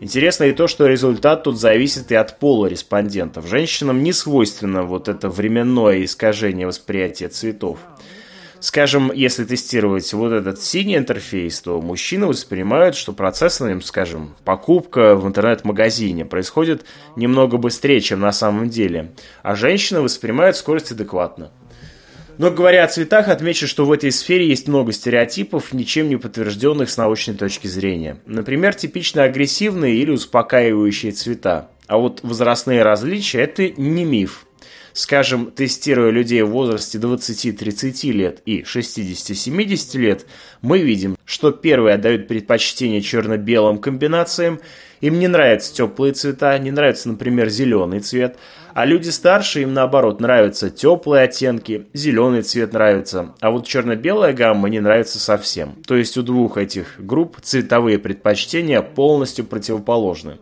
Интересно 0.00 0.44
и 0.44 0.52
то, 0.52 0.66
что 0.66 0.86
результат 0.86 1.44
тут 1.44 1.58
зависит 1.58 2.12
и 2.12 2.14
от 2.14 2.38
пола 2.38 2.66
респондентов. 2.66 3.46
Женщинам 3.46 4.02
не 4.02 4.12
свойственно 4.12 4.82
вот 4.82 5.08
это 5.08 5.30
временное 5.30 6.04
искажение 6.04 6.66
восприятия 6.66 7.28
цветов. 7.28 7.78
Скажем, 8.60 9.10
если 9.12 9.44
тестировать 9.44 10.12
вот 10.12 10.32
этот 10.32 10.60
синий 10.60 10.98
интерфейс, 10.98 11.60
то 11.60 11.80
мужчины 11.80 12.26
воспринимают, 12.26 12.94
что 12.94 13.14
процесс, 13.14 13.62
скажем, 13.82 14.34
покупка 14.44 15.16
в 15.16 15.26
интернет-магазине 15.26 16.26
происходит 16.26 16.84
немного 17.16 17.56
быстрее, 17.56 18.00
чем 18.00 18.20
на 18.20 18.32
самом 18.32 18.68
деле, 18.68 19.12
а 19.42 19.54
женщины 19.54 20.02
воспринимают 20.02 20.56
скорость 20.56 20.92
адекватно. 20.92 21.50
Но 22.36 22.50
говоря 22.50 22.84
о 22.84 22.88
цветах, 22.88 23.28
отмечу, 23.28 23.66
что 23.66 23.84
в 23.84 23.92
этой 23.92 24.12
сфере 24.12 24.46
есть 24.46 24.68
много 24.68 24.92
стереотипов, 24.92 25.72
ничем 25.72 26.08
не 26.08 26.16
подтвержденных 26.16 26.88
с 26.90 26.96
научной 26.96 27.34
точки 27.34 27.66
зрения. 27.66 28.18
Например, 28.24 28.74
типично 28.74 29.24
агрессивные 29.24 29.96
или 29.96 30.10
успокаивающие 30.10 31.12
цвета. 31.12 31.68
А 31.86 31.98
вот 31.98 32.20
возрастные 32.22 32.82
различия– 32.82 33.40
это 33.42 33.68
не 33.68 34.04
миф. 34.04 34.46
Скажем, 34.92 35.50
тестируя 35.50 36.10
людей 36.10 36.42
в 36.42 36.50
возрасте 36.50 36.98
20-30 36.98 38.12
лет 38.12 38.42
и 38.44 38.62
60-70 38.62 39.98
лет, 39.98 40.26
мы 40.62 40.78
видим, 40.78 41.16
что 41.24 41.52
первые 41.52 41.94
отдают 41.94 42.28
предпочтение 42.28 43.00
черно-белым 43.00 43.78
комбинациям, 43.78 44.60
им 45.00 45.18
не 45.18 45.28
нравятся 45.28 45.74
теплые 45.74 46.12
цвета, 46.12 46.58
не 46.58 46.70
нравится, 46.70 47.08
например, 47.08 47.48
зеленый 47.48 48.00
цвет, 48.00 48.36
а 48.74 48.84
люди 48.84 49.08
старше, 49.08 49.62
им 49.62 49.72
наоборот 49.72 50.20
нравятся 50.20 50.70
теплые 50.70 51.24
оттенки, 51.24 51.86
зеленый 51.94 52.42
цвет 52.42 52.72
нравится, 52.72 53.34
а 53.40 53.50
вот 53.50 53.66
черно-белая 53.66 54.32
гамма 54.32 54.68
не 54.68 54.80
нравится 54.80 55.18
совсем. 55.18 55.76
То 55.86 55.96
есть 55.96 56.16
у 56.18 56.22
двух 56.22 56.58
этих 56.58 56.96
групп 56.98 57.40
цветовые 57.40 57.98
предпочтения 57.98 58.82
полностью 58.82 59.44
противоположны. 59.46 60.38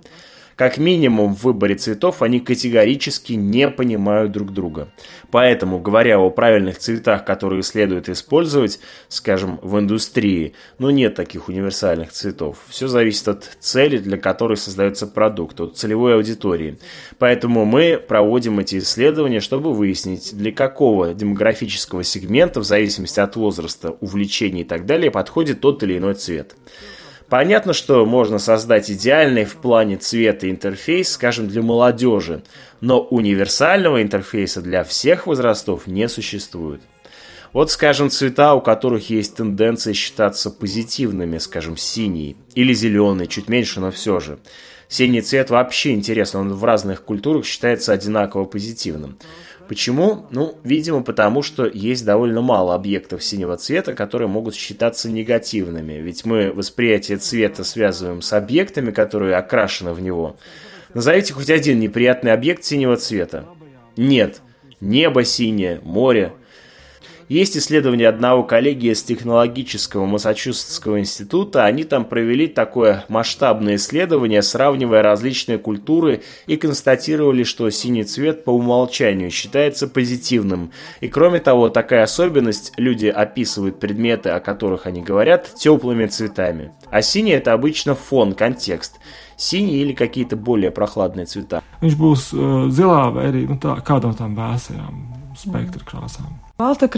Как 0.58 0.76
минимум 0.76 1.36
в 1.36 1.44
выборе 1.44 1.76
цветов 1.76 2.20
они 2.20 2.40
категорически 2.40 3.34
не 3.34 3.68
понимают 3.68 4.32
друг 4.32 4.52
друга. 4.52 4.88
Поэтому, 5.30 5.78
говоря 5.78 6.18
о 6.18 6.30
правильных 6.30 6.78
цветах, 6.78 7.24
которые 7.24 7.62
следует 7.62 8.08
использовать, 8.08 8.80
скажем, 9.06 9.60
в 9.62 9.78
индустрии, 9.78 10.54
ну 10.80 10.90
нет 10.90 11.14
таких 11.14 11.48
универсальных 11.48 12.10
цветов. 12.10 12.58
Все 12.68 12.88
зависит 12.88 13.28
от 13.28 13.44
цели, 13.60 13.98
для 13.98 14.18
которой 14.18 14.56
создается 14.56 15.06
продукт, 15.06 15.60
от 15.60 15.76
целевой 15.76 16.16
аудитории. 16.16 16.80
Поэтому 17.18 17.64
мы 17.64 17.96
проводим 17.96 18.58
эти 18.58 18.78
исследования, 18.78 19.38
чтобы 19.38 19.72
выяснить, 19.72 20.36
для 20.36 20.50
какого 20.50 21.14
демографического 21.14 22.02
сегмента, 22.02 22.58
в 22.58 22.64
зависимости 22.64 23.20
от 23.20 23.36
возраста, 23.36 23.90
увлечений 24.00 24.62
и 24.62 24.64
так 24.64 24.86
далее, 24.86 25.12
подходит 25.12 25.60
тот 25.60 25.84
или 25.84 25.98
иной 25.98 26.14
цвет. 26.14 26.56
Понятно, 27.28 27.74
что 27.74 28.06
можно 28.06 28.38
создать 28.38 28.90
идеальный 28.90 29.44
в 29.44 29.56
плане 29.56 29.98
цвета 29.98 30.50
интерфейс, 30.50 31.10
скажем, 31.12 31.46
для 31.46 31.60
молодежи, 31.60 32.42
но 32.80 33.00
универсального 33.00 34.02
интерфейса 34.02 34.62
для 34.62 34.82
всех 34.82 35.26
возрастов 35.26 35.86
не 35.86 36.08
существует. 36.08 36.80
Вот, 37.52 37.70
скажем, 37.70 38.08
цвета, 38.08 38.54
у 38.54 38.62
которых 38.62 39.10
есть 39.10 39.36
тенденция 39.36 39.92
считаться 39.92 40.50
позитивными, 40.50 41.36
скажем, 41.38 41.76
синий 41.76 42.36
или 42.54 42.72
зеленый, 42.72 43.26
чуть 43.26 43.48
меньше, 43.48 43.80
но 43.80 43.90
все 43.90 44.20
же. 44.20 44.38
Синий 44.88 45.20
цвет 45.20 45.50
вообще 45.50 45.92
интересно, 45.92 46.40
он 46.40 46.54
в 46.54 46.64
разных 46.64 47.02
культурах 47.02 47.44
считается 47.44 47.92
одинаково 47.92 48.44
позитивным. 48.44 49.18
Почему? 49.68 50.26
Ну, 50.30 50.58
видимо, 50.64 51.02
потому 51.02 51.42
что 51.42 51.66
есть 51.66 52.04
довольно 52.04 52.40
мало 52.40 52.74
объектов 52.74 53.22
синего 53.22 53.56
цвета, 53.56 53.94
которые 53.94 54.28
могут 54.28 54.54
считаться 54.54 55.10
негативными. 55.10 55.94
Ведь 55.94 56.24
мы 56.24 56.50
восприятие 56.52 57.18
цвета 57.18 57.64
связываем 57.64 58.22
с 58.22 58.32
объектами, 58.32 58.90
которые 58.90 59.36
окрашены 59.36 59.92
в 59.92 60.00
него. 60.00 60.36
Назовите 60.94 61.34
хоть 61.34 61.50
один 61.50 61.78
неприятный 61.80 62.32
объект 62.32 62.64
синего 62.64 62.96
цвета. 62.96 63.44
Нет. 63.96 64.40
Небо 64.80 65.24
синее, 65.24 65.80
море– 65.82 66.32
есть 67.28 67.56
исследование 67.56 68.08
одного 68.08 68.42
коллеги 68.42 68.92
из 68.92 69.02
технологического 69.02 70.06
Массачусетского 70.06 70.98
института. 70.98 71.64
Они 71.64 71.84
там 71.84 72.04
провели 72.04 72.46
такое 72.46 73.04
масштабное 73.08 73.76
исследование, 73.76 74.42
сравнивая 74.42 75.02
различные 75.02 75.58
культуры 75.58 76.22
и 76.46 76.56
констатировали, 76.56 77.42
что 77.42 77.68
синий 77.70 78.04
цвет 78.04 78.44
по 78.44 78.50
умолчанию 78.50 79.30
считается 79.30 79.88
позитивным. 79.88 80.72
И 81.00 81.08
кроме 81.08 81.40
того, 81.40 81.68
такая 81.68 82.02
особенность, 82.02 82.72
люди 82.76 83.06
описывают 83.06 83.78
предметы, 83.78 84.30
о 84.30 84.40
которых 84.40 84.86
они 84.86 85.02
говорят, 85.02 85.54
теплыми 85.54 86.06
цветами. 86.06 86.72
А 86.90 87.02
синий 87.02 87.32
это 87.32 87.52
обычно 87.52 87.94
фон, 87.94 88.32
контекст 88.32 88.96
синие 89.36 89.82
или 89.82 89.92
какие-то 89.92 90.36
более 90.36 90.70
прохладные 90.70 91.26
цвета. 91.26 91.62
Viņš 91.80 91.94
būs 91.94 92.26
zilā 92.74 93.04
vai 93.14 93.28
arī 93.30 93.46
nu, 93.46 93.56
tā, 93.62 93.78
kādam 93.86 94.16
tam 94.18 94.34
vēsajām 94.34 94.98
spektra 95.38 95.86
krāsām. 95.86 96.47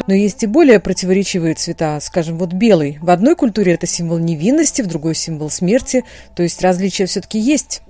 Но 0.07 0.15
есть 0.15 0.43
и 0.43 0.47
более 0.47 0.81
противоречивые 0.81 1.55
цвета, 1.55 2.01
скажем, 2.01 2.39
вот 2.39 2.55
белый. 2.55 2.99
В 3.03 3.11
одной 3.11 3.37
культуре 3.37 3.75
это 3.75 3.87
символ 3.87 4.17
невинности, 4.19 4.81
в 4.81 4.87
другой 4.87 5.15
символ 5.15 5.51
смерти, 5.51 6.05
то 6.35 6.43
есть 6.43 6.63
различия 6.63 7.05
все-таки 7.05 7.39
есть. 7.39 7.83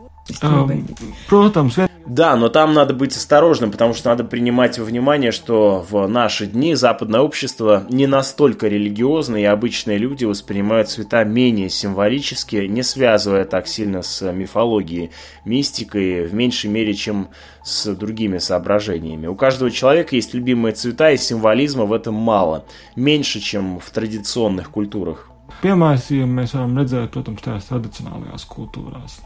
Да, 2.07 2.35
но 2.35 2.49
там 2.49 2.75
надо 2.75 2.93
быть 2.93 3.17
осторожным, 3.17 3.71
потому 3.71 3.95
что 3.95 4.09
надо 4.09 4.25
принимать 4.25 4.79
во 4.79 4.85
внимание, 4.85 5.31
что 5.31 5.85
в 5.89 6.09
наши 6.09 6.47
дни 6.47 6.75
западное 6.75 7.21
общество 7.21 7.87
не 7.89 8.07
настолько 8.07 8.67
религиозно, 8.67 9.37
и 9.37 9.45
обычные 9.45 9.99
люди 9.99 10.25
воспринимают 10.25 10.89
цвета 10.89 11.23
менее 11.25 11.71
символически, 11.71 12.67
не 12.67 12.83
связывая 12.83 13.45
так 13.45 13.69
сильно 13.69 14.03
с 14.03 14.33
мифологией, 14.33 15.11
мистикой, 15.45 16.27
в 16.27 16.35
меньшей 16.35 16.71
мере, 16.71 16.95
чем 16.95 17.29
с 17.63 17.95
другими 17.95 18.39
соображениями. 18.39 19.29
У 19.29 19.37
каждого 19.37 19.71
человека 19.71 20.17
есть 20.17 20.35
любимые 20.35 20.75
цвета, 20.75 21.13
и 21.13 21.17
символизма 21.17 21.85
в 21.85 21.93
этом 21.93 22.15
мало, 22.15 22.65
меньше, 22.97 23.41
чем 23.41 23.79
в 23.79 23.89
традиционных 23.91 24.71
культурах. 24.71 25.31
Piemēram, 25.61 26.31
mēs 26.39 26.55
varam 26.57 26.79
redzēt, 26.79 27.11
protams, 27.13 27.43
tajās 27.45 27.69
tradicionālajās 27.69 28.47
kultūrās. 28.49 29.19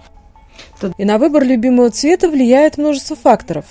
И 0.98 1.04
на 1.04 1.18
выбор 1.18 1.44
любимого 1.44 1.90
цвета 1.90 2.28
влияет 2.28 2.78
множество 2.78 3.16
факторов. 3.16 3.64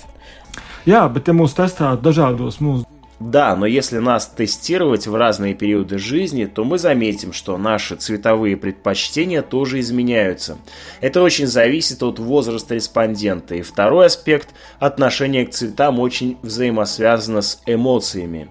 Jā, 0.84 1.06
bet 1.08 1.30
ja 1.30 1.32
mūsu 1.32 1.56
testā 1.56 1.94
dažādos 1.96 2.60
mūsu 2.60 2.84
Да, 3.20 3.54
но 3.54 3.64
если 3.64 3.98
нас 3.98 4.26
тестировать 4.26 5.06
в 5.06 5.14
разные 5.14 5.54
периоды 5.54 5.98
жизни, 5.98 6.46
то 6.46 6.64
мы 6.64 6.78
заметим, 6.78 7.32
что 7.32 7.56
наши 7.56 7.94
цветовые 7.94 8.56
предпочтения 8.56 9.40
тоже 9.40 9.80
изменяются. 9.80 10.58
Это 11.00 11.22
очень 11.22 11.46
зависит 11.46 12.02
от 12.02 12.18
возраста 12.18 12.74
респондента. 12.74 13.54
И 13.54 13.62
второй 13.62 14.06
аспект– 14.06 14.48
отношение 14.80 15.46
к 15.46 15.52
цветам 15.52 16.00
очень 16.00 16.36
взаимосвязано 16.42 17.40
с 17.40 17.62
эмоциями. 17.66 18.48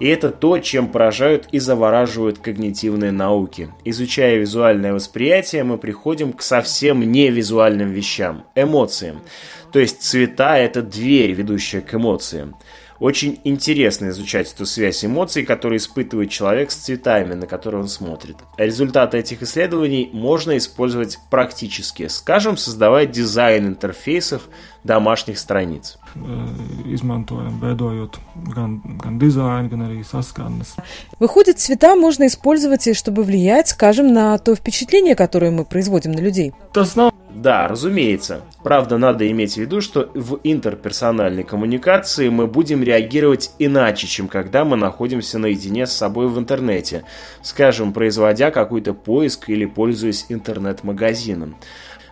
И 0.00 0.06
это 0.06 0.30
то, 0.30 0.58
чем 0.58 0.88
поражают 0.88 1.48
и 1.52 1.58
завораживают 1.58 2.38
когнитивные 2.38 3.12
науки. 3.12 3.70
Изучая 3.84 4.36
визуальное 4.36 4.92
восприятие, 4.92 5.64
мы 5.64 5.78
приходим 5.78 6.32
к 6.32 6.42
совсем 6.42 7.00
невизуальным 7.00 7.90
вещам– 7.90 8.44
эмоциям. 8.54 9.20
То 9.72 9.78
есть 9.78 10.02
цвета– 10.02 10.58
это 10.58 10.82
дверь, 10.82 11.32
ведущая 11.32 11.80
к 11.80 11.94
эмоциям. 11.94 12.56
Очень 13.00 13.40
интересно 13.44 14.10
изучать 14.10 14.52
эту 14.52 14.66
связь 14.66 15.04
эмоций, 15.04 15.44
которые 15.44 15.78
испытывает 15.78 16.30
человек 16.30 16.70
с 16.70 16.76
цветами, 16.76 17.34
на 17.34 17.46
которые 17.46 17.82
он 17.82 17.88
смотрит. 17.88 18.36
Результаты 18.56 19.18
этих 19.18 19.42
исследований 19.42 20.10
можно 20.12 20.56
использовать 20.56 21.18
практически, 21.30 22.08
скажем, 22.08 22.56
создавая 22.56 23.06
дизайн 23.06 23.66
интерфейсов 23.66 24.48
домашних 24.84 25.38
страниц. 25.38 25.98
Дизайн, 29.24 29.68
gan 29.68 29.82
arī 29.82 30.04
saskaņas. 30.04 30.76
Выходит, 31.18 31.58
цвета 31.58 31.96
можно 31.96 32.26
использовать, 32.26 32.96
чтобы 32.96 33.24
влиять, 33.24 33.68
скажем, 33.68 34.12
на 34.12 34.38
то 34.38 34.54
впечатление, 34.54 35.14
которое 35.16 35.50
мы 35.50 35.64
производим 35.64 36.12
на 36.12 36.20
людей. 36.20 36.52
Tas 36.72 36.94
nav 36.96 37.13
Да, 37.44 37.68
разумеется. 37.68 38.40
Правда, 38.62 38.96
надо 38.96 39.30
иметь 39.30 39.52
в 39.52 39.56
виду, 39.58 39.82
что 39.82 40.10
в 40.14 40.40
интерперсональной 40.44 41.42
коммуникации 41.42 42.30
мы 42.30 42.46
будем 42.46 42.82
реагировать 42.82 43.50
иначе, 43.58 44.06
чем 44.06 44.28
когда 44.28 44.64
мы 44.64 44.78
находимся 44.78 45.38
наедине 45.38 45.86
с 45.86 45.92
собой 45.92 46.28
в 46.28 46.38
интернете, 46.38 47.04
скажем, 47.42 47.92
производя 47.92 48.50
какой-то 48.50 48.94
поиск 48.94 49.50
или 49.50 49.66
пользуясь 49.66 50.24
интернет-магазином. 50.30 51.56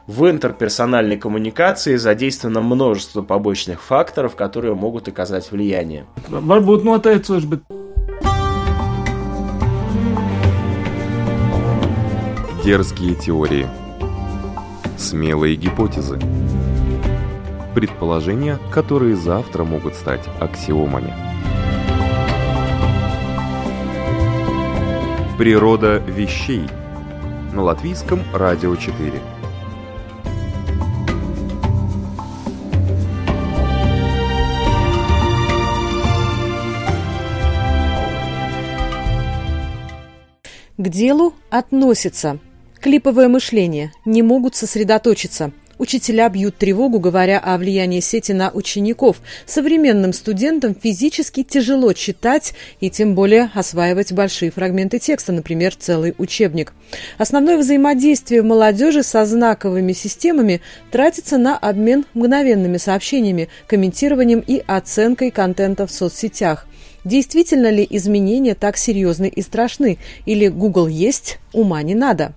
В 0.07 0.29
интерперсональной 0.29 1.16
коммуникации 1.16 1.97
задействовано 1.97 2.61
множество 2.61 3.23
побочных 3.23 3.83
факторов, 3.83 4.37
которые 4.37 4.75
могут 4.75 5.09
оказать 5.09 5.51
влияние. 5.51 6.05
varbūt 6.29 6.85
noteicoši, 6.85 7.47
bet 7.47 7.62
Дерзкие 12.62 13.14
теории. 13.14 13.82
Смелые 15.03 15.57
гипотезы. 15.57 16.17
Предположения, 17.75 18.61
которые 18.71 19.17
завтра 19.17 19.65
могут 19.65 19.97
стать 19.97 20.23
аксиомами. 20.38 21.12
Природа 25.37 25.99
вещей. 25.99 26.62
На 27.53 27.62
латвийском 27.62 28.21
радио 28.33 28.77
4. 28.77 29.21
К 40.79 40.88
делу 40.88 41.35
относится. 41.51 42.38
Клиповое 42.83 43.29
мышление. 43.29 43.92
Не 44.05 44.23
могут 44.23 44.57
сосредоточиться. 44.57 45.53
Учителя 45.79 46.29
бьют 46.29 46.57
тревогу, 46.57 46.99
говоря 46.99 47.38
о 47.38 47.57
влиянии 47.57 48.01
сети 48.01 48.33
на 48.33 48.51
учеников. 48.51 49.18
Современным 49.47 50.12
студентам 50.12 50.75
физически 50.75 51.45
тяжело 51.45 51.92
читать 51.92 52.55
и 52.81 52.90
тем 52.90 53.14
более 53.14 53.53
осваивать 53.55 54.11
большие 54.12 54.51
фрагменты 54.51 54.99
текста, 54.99 55.31
например, 55.31 55.77
целый 55.77 56.16
учебник. 56.18 56.73
Основное 57.18 57.57
взаимодействие 57.57 58.42
молодежи 58.42 59.05
со 59.05 59.25
знаковыми 59.27 59.92
системами 59.92 60.61
тратится 60.90 61.38
на 61.38 61.57
обмен 61.57 62.05
мгновенными 62.14 62.79
сообщениями, 62.79 63.49
комментированием 63.68 64.42
и 64.45 64.61
оценкой 64.66 65.31
контента 65.31 65.87
в 65.87 65.92
соцсетях. 65.92 66.66
Действительно 67.05 67.71
ли 67.71 67.87
изменения 67.88 68.57
так 68.57 68.77
серьезны 68.77 69.29
и 69.29 69.40
страшны? 69.40 69.99
Или 70.27 70.49
Google 70.49 70.88
есть, 70.88 71.38
ума 71.53 71.81
не 71.85 71.95
надо? 71.95 72.35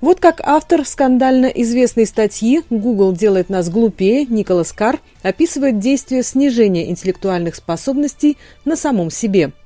Вот 0.00 0.20
как 0.20 0.40
автор 0.42 0.84
скандально 0.84 1.46
известной 1.46 2.06
статьи 2.06 2.62
«Google 2.70 3.12
делает 3.12 3.48
нас 3.48 3.70
глупее» 3.70 4.26
Николас 4.26 4.72
Карр 4.72 5.00
описывает 5.22 5.78
действие 5.78 6.22
снижения 6.22 6.90
интеллектуальных 6.90 7.54
способностей 7.54 8.36
на 8.64 8.76
самом 8.76 9.10
себе– 9.10 9.52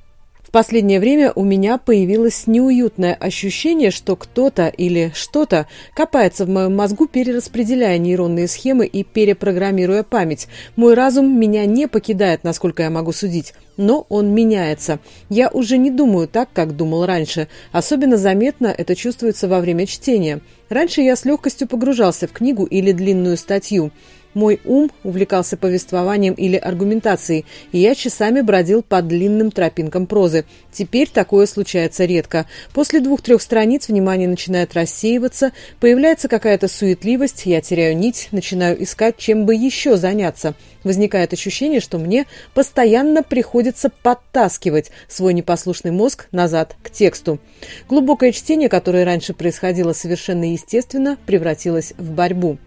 в 0.47 0.51
последнее 0.51 1.01
время 1.01 1.33
у 1.35 1.43
меня 1.43 1.77
появилось 1.77 2.47
неуютное 2.47 3.13
ощущение, 3.13 3.91
что 3.91 4.15
кто-то 4.15 4.67
или 4.69 5.11
что-то 5.13 5.67
копается 5.93 6.45
в 6.45 6.49
моем 6.49 6.73
мозгу, 6.73 7.05
перераспределяя 7.05 7.97
нейронные 7.97 8.47
схемы 8.47 8.85
и 8.85 9.03
перепрограммируя 9.03 10.03
память. 10.03 10.47
Мой 10.77 10.93
разум 10.93 11.37
меня 11.37 11.65
не 11.65 11.89
покидает, 11.89 12.45
насколько 12.45 12.81
я 12.83 12.89
могу 12.89 13.11
судить, 13.11 13.55
но 13.75 14.05
он 14.07 14.33
меняется. 14.33 14.99
Я 15.27 15.49
уже 15.49 15.77
не 15.77 15.91
думаю 15.91 16.29
так, 16.29 16.47
как 16.53 16.77
думал 16.77 17.05
раньше. 17.05 17.49
Особенно 17.73 18.15
заметно 18.15 18.67
это 18.67 18.95
чувствуется 18.95 19.49
во 19.49 19.59
время 19.59 19.85
чтения. 19.85 20.39
Раньше 20.69 21.01
я 21.01 21.17
с 21.17 21.25
легкостью 21.25 21.67
погружался 21.67 22.25
в 22.25 22.31
книгу 22.31 22.63
или 22.63 22.93
длинную 22.93 23.35
статью. 23.35 23.91
Мой 24.37 24.61
ум 24.65 24.91
увлекался 25.03 25.57
повествованием 25.57 26.35
или 26.35 26.57
аргументацией, 26.57 27.45
и 27.71 27.79
я 27.79 27.95
часами 27.95 28.41
бродил 28.41 28.83
по 28.83 29.01
длинным 29.01 29.49
тропинкам 29.49 30.05
прозы. 30.05 30.45
Теперь 30.71 31.09
такое 31.09 31.47
случается 31.47 32.05
редко. 32.05 32.45
После 32.71 32.99
двух-трех 32.99 33.41
страниц 33.41 33.87
внимание 33.87 34.27
начинает 34.27 34.75
рассеиваться, 34.75 35.53
появляется 35.79 36.27
какая-то 36.27 36.67
суетливость, 36.67 37.47
я 37.47 37.61
теряю 37.61 37.97
нить, 37.97 38.27
начинаю 38.31 38.83
искать, 38.83 39.17
чем 39.17 39.47
бы 39.47 39.55
еще 39.55 39.97
заняться. 39.97 40.53
Возникает 40.83 41.33
ощущение, 41.33 41.79
что 41.79 41.97
мне 41.97 42.27
постоянно 42.53 43.23
приходится 43.23 43.89
подтаскивать 43.89 44.91
свой 45.07 45.33
непослушный 45.33 45.89
мозг 45.89 46.27
назад 46.31 46.75
к 46.83 46.91
тексту. 46.91 47.39
Глубокое 47.89 48.31
чтение, 48.31 48.69
которое 48.69 49.03
раньше 49.03 49.33
происходило 49.33 49.93
совершенно 49.93 50.51
естественно, 50.51 51.17
превратилось 51.25 51.93
в 51.97 52.11
борьбу. 52.11 52.59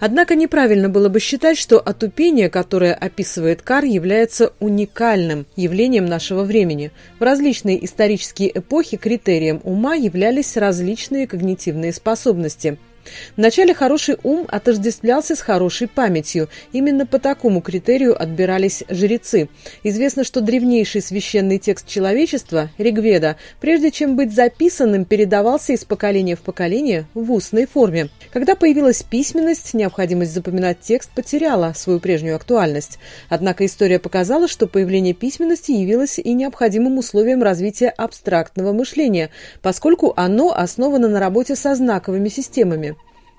Однако 0.00 0.34
неправильно 0.34 0.88
было 0.88 1.08
бы 1.08 1.20
считать, 1.20 1.58
что 1.58 1.80
отупение, 1.80 2.48
которое 2.48 2.94
описывает 2.94 3.62
Кар, 3.62 3.84
является 3.84 4.52
уникальным 4.60 5.46
явлением 5.56 6.06
нашего 6.06 6.44
времени. 6.44 6.92
В 7.18 7.22
различные 7.22 7.84
исторические 7.84 8.56
эпохи 8.56 8.96
критерием 8.96 9.60
ума 9.64 9.94
являлись 9.94 10.56
различные 10.56 11.26
когнитивные 11.26 11.92
способности– 11.92 12.78
Вначале 13.36 13.74
хороший 13.74 14.16
ум 14.22 14.46
отождествлялся 14.48 15.36
с 15.36 15.40
хорошей 15.40 15.88
памятью. 15.88 16.48
Именно 16.72 17.06
по 17.06 17.18
такому 17.18 17.60
критерию 17.60 18.20
отбирались 18.20 18.84
жрецы. 18.88 19.48
Известно, 19.82 20.24
что 20.24 20.40
древнейший 20.40 21.02
священный 21.02 21.58
текст 21.58 21.86
человечества, 21.86 22.70
Ригведа, 22.78 23.36
прежде 23.60 23.90
чем 23.90 24.16
быть 24.16 24.34
записанным, 24.34 25.04
передавался 25.04 25.72
из 25.72 25.84
поколения 25.84 26.36
в 26.36 26.40
поколение 26.40 27.06
в 27.14 27.32
устной 27.32 27.66
форме. 27.66 28.08
Когда 28.32 28.54
появилась 28.54 29.02
письменность, 29.02 29.74
необходимость 29.74 30.32
запоминать 30.32 30.80
текст 30.80 31.10
потеряла 31.14 31.72
свою 31.74 32.00
прежнюю 32.00 32.36
актуальность. 32.36 32.98
Однако 33.28 33.64
история 33.64 33.98
показала, 33.98 34.48
что 34.48 34.66
появление 34.66 35.14
письменности 35.14 35.72
явилось 35.72 36.18
и 36.18 36.32
необходимым 36.32 36.98
условием 36.98 37.42
развития 37.42 37.88
абстрактного 37.88 38.72
мышления, 38.72 39.30
поскольку 39.62 40.12
оно 40.16 40.52
основано 40.52 41.08
на 41.08 41.20
работе 41.20 41.56
со 41.56 41.74
знаковыми 41.74 42.28
системами 42.28 42.96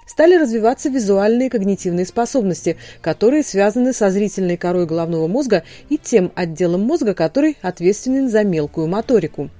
стали 0.09 0.35
развиваться 0.35 0.89
визуальные 0.89 1.51
когнитивные 1.51 2.05
способности, 2.05 2.77
которые 2.99 3.43
связаны 3.43 3.93
со 3.93 4.09
зрительной 4.09 4.57
корой 4.57 4.87
головного 4.87 5.27
мозга 5.27 5.63
и 5.87 5.99
тем 5.99 6.31
отделом 6.33 6.81
мозга, 6.81 7.13
который 7.13 7.57
ответственен 7.61 8.27
за 8.27 8.43
мелкую 8.43 8.87
моторику. 8.87 9.51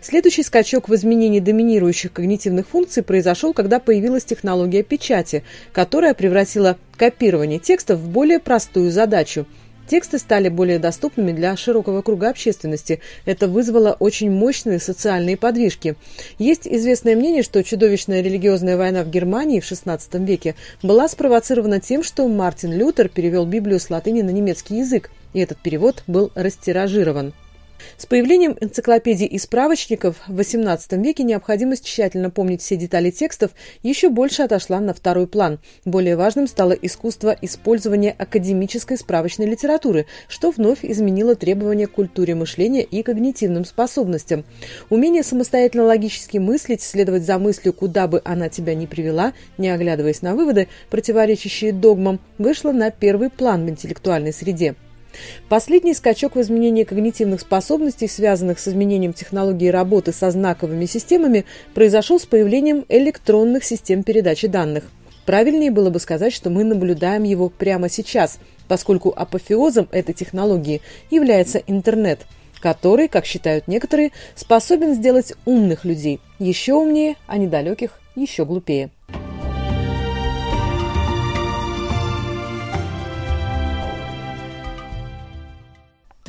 Следующий 0.00 0.42
скачок 0.42 0.88
в 0.88 0.94
изменении 0.94 1.40
доминирующих 1.40 2.12
когнитивных 2.12 2.68
функций 2.68 3.02
произошел, 3.02 3.52
когда 3.52 3.80
появилась 3.80 4.24
технология 4.24 4.82
печати, 4.82 5.44
которая 5.72 6.14
превратила 6.14 6.78
копирование 6.96 7.58
текстов 7.58 8.00
в 8.00 8.08
более 8.08 8.38
простую 8.38 8.90
задачу– 8.90 9.46
Тексты 9.88 10.18
стали 10.18 10.48
более 10.48 10.78
доступными 10.78 11.32
для 11.32 11.56
широкого 11.56 12.02
круга 12.02 12.30
общественности. 12.30 13.00
Это 13.24 13.48
вызвало 13.48 13.96
очень 13.98 14.30
мощные 14.30 14.78
социальные 14.78 15.36
подвижки. 15.36 15.96
Есть 16.38 16.66
известное 16.66 17.16
мнение, 17.16 17.42
что 17.42 17.62
чудовищная 17.62 18.22
религиозная 18.22 18.76
война 18.76 19.02
в 19.02 19.10
Германии 19.10 19.60
в 19.60 19.70
XVI 19.70 20.00
веке 20.24 20.54
была 20.82 21.08
спровоцирована 21.08 21.80
тем, 21.80 22.02
что 22.02 22.26
Мартин 22.28 22.72
Лютер 22.72 23.08
перевел 23.08 23.44
Библию 23.44 23.80
с 23.80 23.90
латыни 23.90 24.22
на 24.22 24.30
немецкий 24.30 24.78
язык, 24.78 25.10
и 25.34 25.40
этот 25.40 25.58
перевод 25.58 26.02
был 26.06 26.30
растиражирован. 26.34 27.32
С 27.96 28.06
появлением 28.06 28.56
энциклопедий 28.60 29.26
и 29.26 29.38
справочников 29.38 30.16
в 30.26 30.38
XVIII 30.38 31.02
веке 31.02 31.22
необходимость 31.22 31.84
тщательно 31.84 32.30
помнить 32.30 32.62
все 32.62 32.76
детали 32.76 33.10
текстов 33.10 33.52
еще 33.82 34.08
больше 34.08 34.42
отошла 34.42 34.80
на 34.80 34.94
второй 34.94 35.26
план. 35.26 35.60
Более 35.84 36.16
важным 36.16 36.46
стало 36.46 36.72
искусство 36.72 37.36
использования 37.40 38.14
академической 38.16 38.96
справочной 38.96 39.46
литературы, 39.46 40.06
что 40.28 40.50
вновь 40.50 40.84
изменило 40.84 41.34
требования 41.34 41.86
к 41.86 41.92
культуре 41.92 42.34
мышления 42.34 42.82
и 42.82 43.02
когнитивным 43.02 43.64
способностям. 43.64 44.44
Умение 44.90 45.22
самостоятельно 45.22 45.84
логически 45.84 46.38
мыслить, 46.38 46.82
следовать 46.82 47.24
за 47.24 47.38
мыслью, 47.38 47.72
куда 47.72 48.06
бы 48.06 48.22
она 48.24 48.48
тебя 48.48 48.74
ни 48.74 48.86
привела, 48.86 49.32
не 49.58 49.70
оглядываясь 49.70 50.22
на 50.22 50.34
выводы, 50.34 50.68
противоречащие 50.90 51.72
догмам, 51.72 52.20
вышло 52.38 52.72
на 52.72 52.90
первый 52.90 53.30
план 53.30 53.66
в 53.66 53.70
интеллектуальной 53.70 54.32
среде. 54.32 54.74
Последний 55.48 55.94
скачок 55.94 56.36
в 56.36 56.40
изменении 56.40 56.84
когнитивных 56.84 57.40
способностей, 57.40 58.08
связанных 58.08 58.58
с 58.58 58.68
изменением 58.68 59.12
технологии 59.12 59.68
работы 59.68 60.12
со 60.12 60.30
знаковыми 60.30 60.86
системами, 60.86 61.44
произошел 61.74 62.18
с 62.18 62.26
появлением 62.26 62.84
электронных 62.88 63.64
систем 63.64 64.02
передачи 64.02 64.48
данных. 64.48 64.84
Правильнее 65.26 65.70
было 65.70 65.90
бы 65.90 66.00
сказать, 66.00 66.32
что 66.32 66.50
мы 66.50 66.64
наблюдаем 66.64 67.22
его 67.22 67.48
прямо 67.48 67.88
сейчас, 67.88 68.38
поскольку 68.66 69.12
апофеозом 69.14 69.88
этой 69.92 70.14
технологии 70.14 70.80
является 71.10 71.58
интернет, 71.58 72.20
который, 72.60 73.08
как 73.08 73.26
считают 73.26 73.68
некоторые, 73.68 74.10
способен 74.34 74.94
сделать 74.94 75.34
умных 75.44 75.84
людей 75.84 76.20
еще 76.38 76.74
умнее, 76.74 77.16
а 77.26 77.38
недалеких 77.38 78.00
еще 78.16 78.44
глупее. 78.44 78.90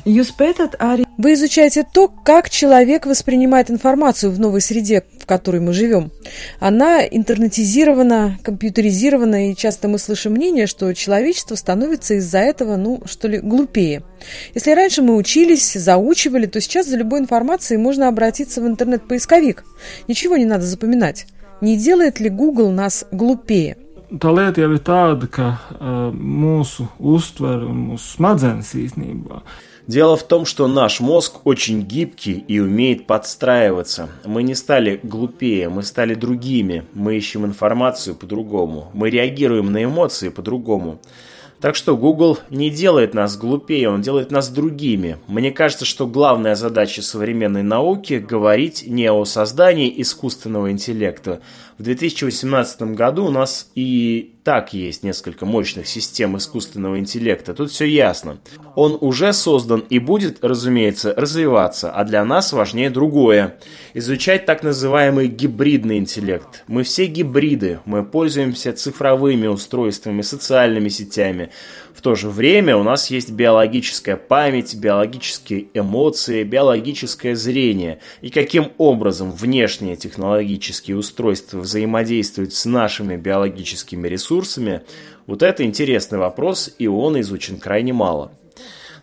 Вы 0.05 1.33
изучаете 1.33 1.85
то, 1.91 2.09
как 2.09 2.49
человек 2.49 3.05
воспринимает 3.05 3.71
информацию 3.71 4.31
в 4.31 4.39
новой 4.39 4.59
среде, 4.59 5.03
в 5.19 5.25
которой 5.25 5.61
мы 5.61 5.71
живем. 5.71 6.11
Она 6.59 7.01
интернетизирована, 7.05 8.37
компьютеризирована, 8.43 9.51
и 9.51 9.55
часто 9.55 9.87
мы 9.87 9.99
слышим 9.99 10.33
мнение, 10.33 10.67
что 10.67 10.93
человечество 10.93 11.55
становится 11.55 12.15
из-за 12.15 12.39
этого, 12.39 12.75
ну, 12.75 13.01
что 13.05 13.27
ли, 13.29 13.39
глупее. 13.39 14.03
Если 14.53 14.71
раньше 14.71 15.01
мы 15.01 15.15
учились, 15.15 15.73
заучивали, 15.73 16.47
то 16.47 16.59
сейчас 16.59 16.87
за 16.87 16.97
любой 16.97 17.19
информацией 17.19 17.77
можно 17.77 18.09
обратиться 18.09 18.61
в 18.61 18.67
интернет-поисковик. 18.67 19.63
Ничего 20.07 20.35
не 20.35 20.45
надо 20.45 20.65
запоминать. 20.65 21.27
Не 21.61 21.77
делает 21.77 22.19
ли 22.19 22.29
Google 22.29 22.71
нас 22.71 23.05
глупее? 23.11 23.77
tā 24.13 24.29
lieta 24.29 24.61
jau 24.61 24.69
ir 24.75 24.81
tāda, 24.85 25.25
ka 25.25 25.45
uh, 25.73 26.11
mūsu 26.13 26.85
uztvere 26.99 27.65
un 27.65 27.79
mūsu 27.87 28.11
smadzenes 28.13 28.73
īstenībā 28.77 29.39
Дело 29.87 30.15
в 30.15 30.23
том, 30.23 30.45
что 30.45 30.67
наш 30.67 31.01
мозг 31.01 31.45
очень 31.45 31.81
гибкий 31.81 32.45
и 32.47 32.59
умеет 32.59 33.05
подстраиваться. 33.05 34.09
Мы 34.23 34.43
не 34.43 34.55
стали 34.55 35.01
глупее, 35.03 35.67
мы 35.67 35.83
стали 35.83 36.13
другими. 36.13 36.85
Мы 36.93 37.17
ищем 37.17 37.45
информацию 37.45 38.15
по-другому. 38.15 38.89
Мы 38.93 39.09
реагируем 39.09 39.73
на 39.73 39.83
эмоции 39.83 40.29
по-другому. 40.29 40.99
Так 41.59 41.75
что 41.75 41.95
Google 41.95 42.39
не 42.49 42.69
делает 42.69 43.13
нас 43.13 43.37
глупее, 43.37 43.89
он 43.89 44.01
делает 44.01 44.31
нас 44.31 44.49
другими. 44.49 45.17
Мне 45.27 45.51
кажется, 45.51 45.85
что 45.85 46.07
главная 46.07 46.55
задача 46.55 47.01
современной 47.01 47.63
науки– 47.63 48.13
говорить 48.29 48.85
не 48.85 49.09
о 49.09 49.23
создании 49.23 50.01
искусственного 50.01 50.71
интеллекта. 50.71 51.41
В 51.77 51.83
2018 51.83 52.95
году 52.95 53.25
у 53.25 53.31
нас 53.31 53.71
и 53.75 54.35
так 54.43 54.73
есть 54.73 55.03
несколько 55.03 55.45
мощных 55.45 55.87
систем 55.87 56.35
искусственного 56.35 56.99
интеллекта. 56.99 57.53
Тут 57.53 57.71
все 57.71 57.85
ясно. 57.85 58.39
Он 58.75 58.97
уже 58.99 59.31
создан 59.31 59.85
и 59.89 59.99
будет, 59.99 60.43
разумеется, 60.43 61.13
развиваться, 61.15 61.91
а 61.91 62.03
для 62.03 62.25
нас 62.25 62.51
важнее 62.51 62.89
другое. 62.89 63.57
Изучать 63.93 64.45
так 64.45 64.61
называемый 64.63 65.27
гибридный 65.27 65.97
интеллект. 65.97 66.63
Мы 66.67 66.83
все 66.83 67.05
гибриды, 67.05 67.79
мы 67.85 68.03
пользуемся 68.03 68.73
цифровыми 68.73 69.47
устройствами, 69.47 70.21
социальными 70.21 70.89
сетями. 70.89 71.49
То 72.03 72.15
же 72.15 72.27
время 72.27 72.75
у 72.75 72.83
нас 72.83 73.09
есть 73.09 73.31
биологическая 73.31 74.17
память, 74.17 74.75
биологические 74.75 75.67
эмоции, 75.73 76.43
биологическое 76.43 77.33
зрение. 77.33 77.99
И 78.19 78.29
каким 78.29 78.73
образом 78.77 79.31
внешние 79.31 79.95
технологические 79.95 80.97
устройства 80.97 81.59
взаимодействуют 81.59 82.53
с 82.53 82.65
нашими 82.65 83.15
биологическими 83.15 84.05
ресурсами, 84.09 84.81
вот 85.27 85.43
это 85.43 85.63
интересный 85.63 86.19
вопрос, 86.19 86.75
и 86.77 86.87
он 86.87 87.21
изучен 87.21 87.57
крайне 87.57 87.93
мало. 87.93 88.33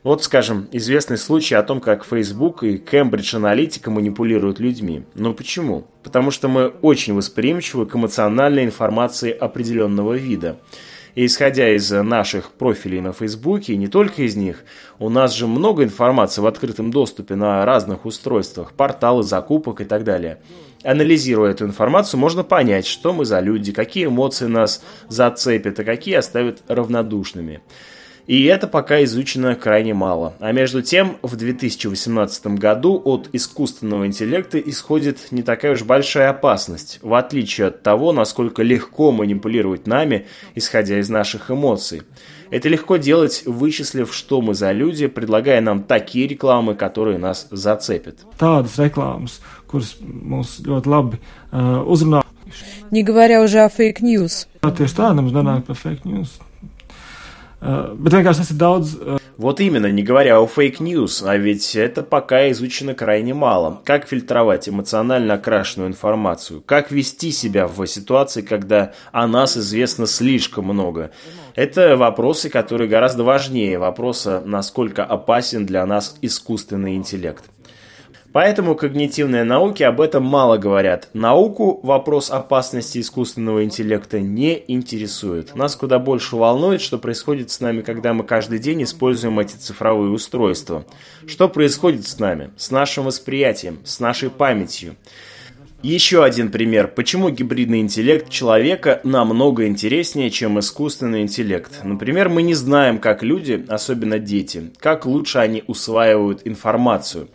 Вот, 0.03 0.23
скажем, 0.23 0.69
известный 0.71 1.17
случай 1.17 1.55
о 1.55 1.63
том, 1.63 1.81
как 1.81 2.05
Facebook 2.05 2.65
и 2.65 2.77
Cambridge 2.77 3.35
Analytica 3.35 3.89
манипулируют 3.89 4.61
людьми. 4.61 5.05
Но 5.15 5.33
почему? 5.33 5.87
Потому 6.03 6.31
что 6.31 6.49
мы 6.49 6.69
очень 6.69 7.15
восприимчивы 7.15 7.87
к 7.87 7.97
эмоциональной 7.97 8.65
информации 8.65 9.33
определенного 9.33 10.13
вида. 10.15 10.59
И 11.15 11.27
исходя 11.27 11.69
из 11.75 11.91
наших 11.91 12.53
профилей 12.53 13.01
на 13.01 13.13
Фейсбуке, 13.13 13.73
и 13.73 13.77
не 13.77 13.89
только 13.89 14.23
из 14.23 14.37
них, 14.37 14.65
у 14.99 15.09
нас 15.09 15.35
же 15.35 15.47
много 15.47 15.83
информации 15.83 16.41
в 16.41 16.47
открытом 16.47 16.91
доступе 16.91 17.35
на 17.35 17.65
разных 17.65 18.07
устройствах, 18.07 18.73
порталы 18.73 19.23
закупок 19.23 19.81
и 19.81 19.85
так 19.85 20.05
далее. 20.05 20.41
Анализируя 20.83 21.51
эту 21.51 21.67
информацию, 21.67 22.19
можно 22.19 22.43
понять, 22.43 22.87
что 22.87 23.13
мы 23.13 23.25
за 23.25 23.41
люди, 23.41 23.73
какие 23.73 24.07
эмоции 24.07 24.47
нас 24.47 24.83
зацепят, 25.09 25.79
а 25.81 25.85
какие 25.85 26.15
оставят 26.15 26.63
равнодушными. 26.69 27.61
И 28.31 28.45
это 28.45 28.69
пока 28.69 29.03
изучено 29.03 29.57
крайне 29.57 29.93
мало. 29.93 30.35
А 30.39 30.53
между 30.53 30.83
тем, 30.83 31.17
в 31.21 31.35
2018 31.35 32.47
году 32.59 33.03
от 33.05 33.29
искусственного 33.33 34.07
интеллекта 34.07 34.61
исходит 34.61 35.33
не 35.33 35.43
такая 35.43 35.73
уж 35.73 35.83
большая 35.83 36.31
опасность, 36.31 37.01
в 37.03 37.15
отличие 37.15 37.67
от 37.67 37.83
того, 37.83 38.13
насколько 38.13 38.63
легко 38.63 39.11
манипулировать 39.11 39.89
нами, 39.89 40.29
исходя 40.55 41.01
из 41.01 41.09
наших 41.09 41.51
эмоций. 41.51 42.03
Это 42.53 42.69
легко 42.69 42.99
делать, 42.99 43.43
вычислив, 43.47 44.15
что 44.15 44.41
мы 44.41 44.55
за 44.55 44.71
люди, 44.71 45.09
предлагая 45.09 45.61
нам 45.61 45.83
такие 45.83 46.29
рекламы, 46.29 46.77
которые 46.77 47.19
нас 47.19 47.49
зацепят. 47.51 48.19
Tādas 48.39 48.79
reklāmas, 48.79 49.41
kuras 49.67 49.97
mūs 50.07 50.61
ļoti 50.63 50.87
labi 50.87 51.19
uh, 51.51 51.83
uzrunā. 51.83 52.23
Не 52.93 53.03
говоря 53.03 53.43
уже 53.43 53.59
о 53.59 53.69
fake 53.69 54.03
news. 54.03 54.47
Tieši 54.63 54.95
tā, 54.95 55.11
nemaz 55.19 55.35
nenāk 55.35 55.67
par 55.67 55.99
news. 56.07 56.39
Bet 57.61 58.15
vienkārši 58.17 58.45
tas 58.45 58.53
ir. 58.57 59.21
Вот 59.41 59.59
именно, 59.61 59.91
не 59.91 60.03
говоря 60.03 60.39
о 60.39 60.47
fake 60.47 60.80
news, 60.80 61.23
а 61.23 61.37
ведь 61.39 61.75
это 61.75 62.03
пока 62.03 62.51
изучено 62.51 62.95
крайне 62.95 63.33
мало. 63.33 63.81
Как 63.85 64.07
фильтровать 64.07 64.69
эмоционально 64.69 65.35
окрашенную 65.35 65.89
информацию? 65.89 66.63
Как 66.67 66.91
вести 66.91 67.31
себя 67.33 67.67
в 67.67 67.87
ситуации, 67.87 68.43
когда 68.43 68.93
о 69.13 69.27
нас 69.27 69.57
известно 69.57 70.07
слишком 70.07 70.67
много? 70.67 71.11
Это 71.55 71.97
вопросы, 71.97 72.51
которые 72.51 72.89
гораздо 72.89 73.25
важнее 73.25 73.79
вопроса, 73.79 74.43
насколько 74.45 75.05
опасен 75.05 75.65
для 75.65 75.87
нас 75.87 76.19
искусственный 76.21 76.97
интеллект. 76.97 77.45
Поэтому 78.33 78.77
когнитивные 78.77 79.43
науки 79.43 79.83
об 79.83 80.01
этом 80.01 80.25
мало 80.25 80.57
говорят. 80.57 81.09
Науку 81.15 81.81
вопрос 81.83 82.31
опасности 82.31 83.01
искусственного 83.01 83.65
интеллекта 83.65 84.21
не 84.21 84.63
интересует. 84.69 85.57
Нас 85.57 85.75
куда 85.75 85.99
больше 85.99 86.37
волнует, 86.37 86.81
что 86.81 86.99
происходит 86.99 87.51
с 87.51 87.61
нами, 87.61 87.81
когда 87.83 88.15
мы 88.15 88.23
каждый 88.23 88.61
день 88.61 88.85
используем 88.85 89.41
эти 89.41 89.57
цифровые 89.57 90.13
устройства. 90.13 90.85
Что 91.27 91.49
происходит 91.49 92.07
с 92.07 92.21
нами, 92.21 92.51
с 92.57 92.71
нашим 92.71 93.05
восприятием, 93.05 93.81
с 93.85 93.99
нашей 93.99 94.31
памятью. 94.31 94.95
Еще 95.83 96.23
один 96.23 96.51
пример, 96.51 96.89
почему 96.89 97.31
гибридный 97.31 97.81
интеллект 97.81 98.29
человека 98.29 99.01
намного 99.03 99.67
интереснее, 99.67 100.31
чем 100.31 100.61
искусственный 100.61 101.23
интеллект. 101.23 101.81
Например, 101.83 102.29
мы 102.29 102.43
не 102.43 102.53
знаем, 102.53 102.99
как 102.99 103.23
люди, 103.23 103.65
особенно 103.67 104.19
дети, 104.19 104.71
как 104.79 105.07
лучше 105.07 105.39
они 105.39 105.65
усваивают 105.67 106.43
информацию. 106.45 107.29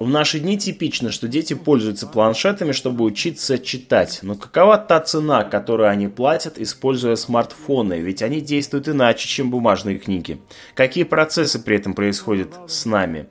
В 0.00 0.08
наши 0.08 0.40
дни 0.40 0.56
типично, 0.56 1.12
что 1.12 1.28
дети 1.28 1.52
пользуются 1.52 2.06
планшетами, 2.06 2.72
чтобы 2.72 3.04
учиться 3.04 3.58
читать. 3.58 4.20
Но 4.22 4.34
какова 4.34 4.78
та 4.78 4.98
цена, 5.00 5.44
которую 5.44 5.90
они 5.90 6.08
платят, 6.08 6.58
используя 6.58 7.16
смартфоны? 7.16 8.00
Ведь 8.00 8.22
они 8.22 8.40
действуют 8.40 8.88
иначе, 8.88 9.28
чем 9.28 9.50
бумажные 9.50 9.98
книги. 9.98 10.40
Какие 10.74 11.04
процессы 11.04 11.58
при 11.58 11.76
этом 11.76 11.92
происходят 11.92 12.48
с 12.66 12.86
нами? 12.86 13.28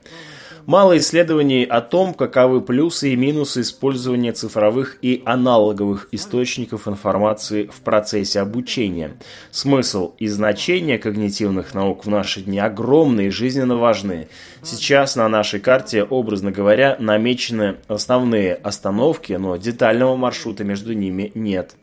Мало 0.70 0.98
исследований 0.98 1.64
о 1.64 1.80
том, 1.80 2.14
каковы 2.14 2.60
плюсы 2.60 3.12
и 3.12 3.16
минусы 3.16 3.62
использования 3.62 4.30
цифровых 4.30 4.98
и 5.02 5.20
аналоговых 5.26 6.06
источников 6.12 6.86
информации 6.86 7.64
в 7.64 7.80
процессе 7.80 8.38
обучения. 8.38 9.16
Смысл 9.50 10.12
и 10.18 10.28
значение 10.28 10.98
когнитивных 10.98 11.74
наук 11.74 12.06
в 12.06 12.08
наши 12.08 12.42
дни 12.42 12.60
огромны 12.60 13.26
и 13.26 13.30
жизненно 13.30 13.74
важны. 13.74 14.28
Сейчас 14.62 15.16
на 15.16 15.28
нашей 15.28 15.58
карте, 15.58 16.04
образно 16.04 16.52
говоря, 16.52 16.94
намечены 17.00 17.78
основные 17.88 18.54
остановки, 18.54 19.32
но 19.32 19.56
детального 19.56 20.14
маршрута 20.14 20.62
между 20.62 20.92
ними 20.92 21.32
нет. 21.34 21.74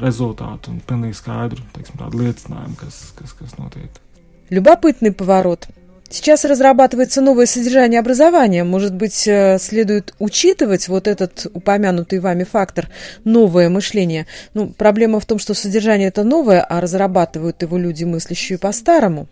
Результаты 0.00 0.72
un 0.72 0.80
pilnīgi 0.82 1.14
skaidru, 1.14 1.62
teiksim, 1.76 1.94
tādu 2.00 2.18
liecinājumu, 2.24 2.74
kas, 2.74 3.12
kas, 3.14 3.38
kas 3.38 3.54
notiek. 3.54 4.02
Любопытный 4.50 5.12
поворот. 5.12 5.68
Сейчас 6.12 6.44
разрабатывается 6.44 7.22
новое 7.22 7.46
содержание 7.46 7.98
образования. 7.98 8.64
Может 8.64 8.94
быть, 8.94 9.26
э, 9.26 9.58
следует 9.58 10.14
учитывать 10.18 10.86
вот 10.88 11.08
этот 11.08 11.46
упомянутый 11.54 12.18
вами 12.18 12.44
фактор 12.44 12.88
новое 13.24 13.70
мышление. 13.70 14.26
Ну, 14.52 14.68
проблема 14.76 15.20
в 15.20 15.24
том, 15.24 15.38
что 15.38 15.54
содержание 15.54 16.08
это 16.08 16.22
новое, 16.22 16.60
а 16.60 16.82
разрабатывают 16.82 17.62
его 17.62 17.78
люди, 17.78 18.04
мыслящие 18.04 18.58
по-старому. 18.58 19.26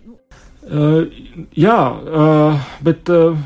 Uh, 0.62 1.10
jā, 1.56 1.88
uh, 2.04 2.56
bet 2.80 3.08
uh, 3.08 3.36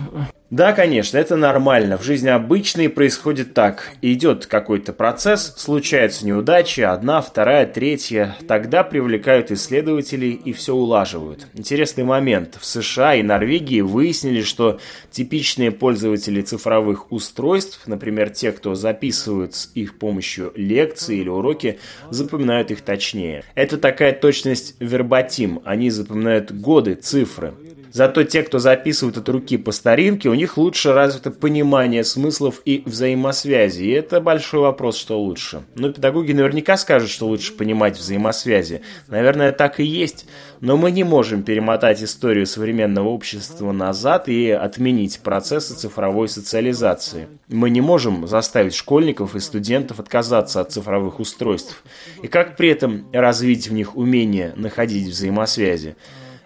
Да, 0.51 0.73
конечно, 0.73 1.17
это 1.17 1.37
нормально. 1.37 1.97
В 1.97 2.05
жизни 2.05 2.29
обычной 2.29 2.91
происходит 2.91 3.55
так. 3.55 3.93
Идет 4.03 4.47
какой-то 4.47 4.93
процесс, 4.93 5.55
случаются 5.57 6.27
неудачи, 6.27 6.83
одна, 6.83 7.23
вторая, 7.23 7.67
третья. 7.67 8.37
Тогда 8.47 8.85
привлекают 8.85 9.51
исследователей 9.51 10.33
и 10.33 10.53
все 10.53 10.75
улаживают. 10.75 11.49
Интересный 11.55 12.05
момент. 12.05 12.59
В 12.61 12.67
США 12.67 13.15
и 13.15 13.23
Норвегии 13.23 13.81
выяснили, 13.81 14.43
что 14.43 14.79
типичные 15.11 15.73
пользователи 15.73 16.43
цифровых 16.43 17.11
устройств, 17.11 17.81
например, 17.87 18.29
те, 18.29 18.53
кто 18.53 18.75
записывают 18.75 19.55
с 19.55 19.71
их 19.75 19.99
помощью 19.99 20.53
лекции 20.55 21.21
или 21.21 21.31
уроки, 21.31 21.79
запоминают 22.11 22.71
их 22.71 22.83
точнее. 22.83 23.45
Это 23.55 23.79
такая 23.79 24.13
точность 24.13 24.77
вербатим. 24.79 25.63
Они 25.65 25.89
запоминают 25.89 26.53
годы, 26.53 26.95
цифры. 26.95 27.55
Зато 27.95 28.25
те, 28.25 28.43
кто 28.43 28.59
записывают 28.59 29.19
от 29.19 29.29
руки 29.29 29.57
по 29.57 29.71
старинке, 29.71 30.29
у 30.29 30.35
них 30.35 30.57
лучше 30.57 30.93
развито 30.93 31.31
понимание 31.31 32.03
смыслов 32.03 32.61
и 32.65 32.83
взаимосвязи. 32.85 33.85
И 33.85 33.91
это 33.91 34.21
большой 34.21 34.63
вопрос, 34.63 34.97
что 34.97 35.17
лучше. 35.23 35.63
Но 35.77 35.93
педагоги 35.93 36.33
наверняка 36.33 36.77
скажут, 36.77 37.09
что 37.09 37.29
лучше 37.29 37.53
понимать 37.53 37.97
взаимосвязи. 37.97 38.81
Наверное, 39.07 39.53
так 39.53 39.79
и 39.79 39.85
есть. 39.85 40.27
Но 40.61 40.77
мы 40.77 40.91
не 40.91 41.05
можем 41.05 41.45
перемотать 41.45 42.03
историю 42.03 42.47
современного 42.47 43.11
общества 43.11 43.71
назад 43.71 44.29
и 44.29 44.51
отменить 44.51 45.21
процессы 45.21 45.75
цифровой 45.75 46.29
социализации. 46.29 47.29
Мы 47.47 47.71
не 47.71 47.81
можем 47.81 48.27
заставить 48.27 48.75
школьников 48.75 49.37
и 49.37 49.39
студентов 49.39 50.01
отказаться 50.01 50.61
от 50.61 50.73
цифровых 50.73 51.21
устройств. 51.21 51.85
И 52.25 52.27
как 52.27 52.57
при 52.57 52.71
этом 52.71 53.07
развить 53.13 53.69
в 53.69 53.73
них 53.73 53.97
умение 53.97 54.53
находить 54.57 55.07
взаимосвязи? 55.07 55.95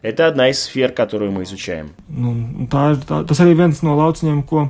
Это 0.02 0.28
одна 0.28 0.48
из 0.48 0.62
сфер, 0.62 0.92
которую 0.92 1.32
мы 1.32 1.42
изучаем. 1.42 1.90
Nu, 2.08 2.66
tā 2.70 2.92
ir, 2.92 3.00
tā, 3.02 3.24
tas 3.26 3.40
arī 3.42 3.56
viens 3.58 3.82
no 3.82 3.96
lauciņiem, 3.98 4.42
ko 4.46 4.68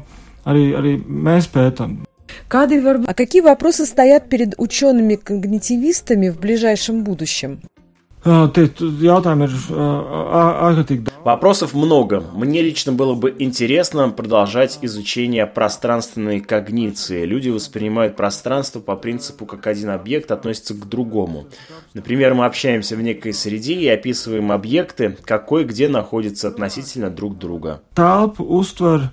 arī, 0.49 0.73
arī 0.75 0.97
mēs 1.05 1.51
pētām. 1.53 2.05
А 2.51 3.15
какие 3.15 3.43
вопросы 3.43 3.85
стоят 3.85 4.29
перед 4.31 4.55
учеными-когнитивистами 4.57 6.31
в 6.31 6.39
ближайшем 6.39 7.05
будущем? 7.05 7.61
Вопросов 11.25 11.75
много. 11.75 12.25
Мне 12.35 12.63
лично 12.63 12.93
было 12.93 13.15
бы 13.15 13.35
интересно 13.39 14.11
продолжать 14.11 14.79
изучение 14.83 15.47
пространственной 15.47 16.41
когниции. 16.41 17.25
Люди 17.25 17.49
воспринимают 17.49 18.17
пространство 18.17 18.81
по 18.81 18.97
принципу, 18.97 19.47
как 19.47 19.67
один 19.67 19.91
объект 19.91 20.31
относится 20.33 20.75
к 20.75 20.89
другому. 20.89 21.47
Например, 21.95 22.35
мы 22.35 22.45
общаемся 22.45 22.97
в 22.97 23.03
некой 23.03 23.33
среде 23.33 23.75
и 23.75 23.89
описываем 23.89 24.51
объекты, 24.53 25.17
какой 25.25 25.65
где 25.65 25.89
находится 25.89 26.49
относительно 26.49 27.11
друг 27.11 27.39
друга. 27.39 27.83
Telpu 27.95 28.45
uztver 28.45 29.11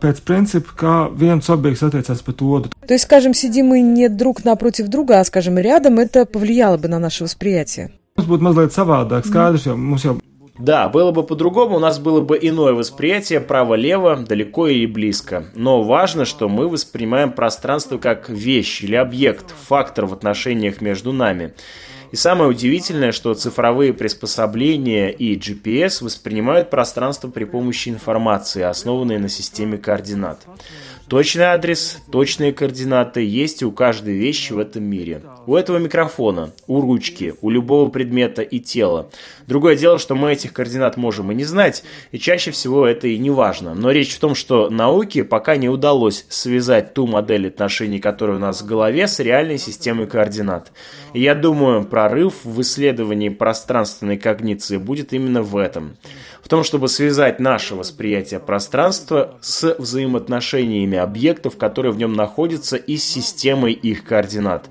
pēc 0.00 0.20
принципа, 0.24 0.70
kā 0.78 1.10
viens 1.10 1.50
объект 1.50 1.82
attiecas 1.82 2.22
pret 2.24 2.40
otru. 2.40 2.70
То 2.86 2.94
есть, 2.94 3.04
скажем, 3.04 3.34
сидим 3.34 3.66
мы 3.66 3.80
не 3.80 4.08
друг 4.08 4.44
напротив 4.44 4.88
друга, 4.88 5.20
а, 5.20 5.24
скажем, 5.24 5.58
рядом, 5.58 5.98
это 5.98 6.24
повлияло 6.24 6.76
бы 6.76 6.88
на 6.88 6.98
наше 6.98 7.24
восприятие. 7.24 7.90
Mums 8.16 8.28
būtu 8.30 8.46
mazliet 8.48 8.72
savādāk, 8.72 9.26
skaidrs, 9.28 9.66
jo 9.68 9.76
mums 9.76 10.06
jau 10.06 10.16
Да, 10.58 10.88
было 10.88 11.12
бы 11.12 11.22
по-другому, 11.22 11.76
у 11.76 11.78
нас 11.78 11.98
было 11.98 12.22
бы 12.22 12.38
иное 12.40 12.72
восприятие 12.72 13.40
право-лево, 13.40 14.16
далеко 14.16 14.68
или 14.68 14.86
близко. 14.86 15.44
Но 15.54 15.82
важно, 15.82 16.24
что 16.24 16.48
мы 16.48 16.66
воспринимаем 16.66 17.32
пространство 17.32 17.98
как 17.98 18.30
вещь 18.30 18.82
или 18.82 18.94
объект, 18.94 19.54
фактор 19.68 20.06
в 20.06 20.14
отношениях 20.14 20.80
между 20.80 21.12
нами. 21.12 21.52
И 22.12 22.16
самое 22.16 22.50
удивительное, 22.50 23.12
что 23.12 23.34
цифровые 23.34 23.92
приспособления 23.92 25.10
и 25.10 25.36
GPS 25.36 26.04
воспринимают 26.04 26.70
пространство 26.70 27.28
при 27.28 27.44
помощи 27.44 27.88
информации, 27.88 28.62
основанной 28.62 29.18
на 29.18 29.28
системе 29.28 29.78
координат. 29.78 30.46
Точный 31.08 31.44
адрес, 31.44 31.98
точные 32.10 32.52
координаты 32.52 33.24
есть 33.24 33.62
у 33.62 33.70
каждой 33.70 34.14
вещи 34.14 34.52
в 34.52 34.58
этом 34.58 34.82
мире. 34.82 35.22
У 35.46 35.54
этого 35.54 35.78
микрофона, 35.78 36.50
у 36.66 36.80
ручки, 36.80 37.34
у 37.42 37.50
любого 37.50 37.88
предмета 37.90 38.42
и 38.42 38.58
тела. 38.58 39.08
Другое 39.46 39.76
дело, 39.76 40.00
что 40.00 40.16
мы 40.16 40.32
этих 40.32 40.52
координат 40.52 40.96
можем 40.96 41.30
и 41.30 41.36
не 41.36 41.44
знать, 41.44 41.84
и 42.10 42.18
чаще 42.18 42.50
всего 42.50 42.84
это 42.84 43.06
и 43.06 43.18
не 43.18 43.30
важно. 43.30 43.72
Но 43.72 43.92
речь 43.92 44.16
в 44.16 44.18
том, 44.18 44.34
что 44.34 44.68
науке 44.68 45.22
пока 45.22 45.54
не 45.54 45.68
удалось 45.68 46.26
связать 46.28 46.92
ту 46.92 47.06
модель 47.06 47.46
отношений, 47.46 48.00
которая 48.00 48.38
у 48.38 48.40
нас 48.40 48.62
в 48.62 48.66
голове, 48.66 49.06
с 49.06 49.20
реальной 49.20 49.58
системой 49.58 50.08
координат. 50.08 50.72
И 51.12 51.22
я 51.22 51.36
думаю, 51.36 51.84
прорыв 52.06 52.44
в 52.44 52.60
исследовании 52.60 53.30
пространственной 53.30 54.16
когниции 54.16 54.76
будет 54.76 55.12
именно 55.12 55.42
в 55.42 55.56
этом. 55.56 55.96
В 56.40 56.48
том, 56.48 56.62
чтобы 56.62 56.88
связать 56.88 57.40
наше 57.40 57.74
восприятие 57.74 58.38
пространства 58.38 59.36
с 59.40 59.74
взаимоотношениями 59.76 60.98
объектов, 60.98 61.56
которые 61.56 61.90
в 61.90 61.98
нем 61.98 62.12
находятся, 62.12 62.76
и 62.76 62.96
с 62.96 63.02
системой 63.02 63.72
их 63.72 64.04
координат. 64.04 64.66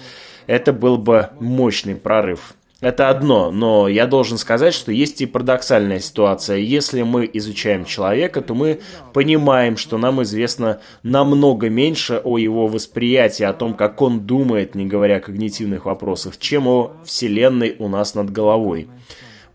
Это 0.47 0.71
был 0.71 0.97
бы 0.97 1.29
мощный 1.41 1.95
прорыв. 1.95 2.53
Это 2.85 3.09
одно, 3.09 3.49
но 3.49 3.87
я 3.87 4.05
должен 4.05 4.37
сказать, 4.37 4.75
что 4.75 4.91
есть 4.91 5.19
и 5.19 5.25
парадоксальная 5.25 5.99
ситуация. 5.99 6.57
Если 6.57 7.01
мы 7.01 7.27
изучаем 7.33 7.83
человека, 7.83 8.41
то 8.41 8.53
мы 8.53 8.79
понимаем, 9.11 9.75
что 9.75 9.97
нам 9.97 10.21
известно 10.21 10.81
намного 11.01 11.67
меньше 11.67 12.21
о 12.23 12.37
его 12.37 12.67
восприятии, 12.67 13.41
о 13.41 13.53
том, 13.53 13.73
как 13.73 14.03
он 14.03 14.27
думает, 14.27 14.75
не 14.75 14.85
говоря 14.85 15.15
о 15.15 15.19
когнитивных 15.19 15.85
вопросах, 15.85 16.37
чем 16.37 16.67
о 16.67 16.91
Вселенной 17.03 17.75
у 17.79 17.87
нас 17.87 18.13
над 18.13 18.29
головой. 18.29 18.87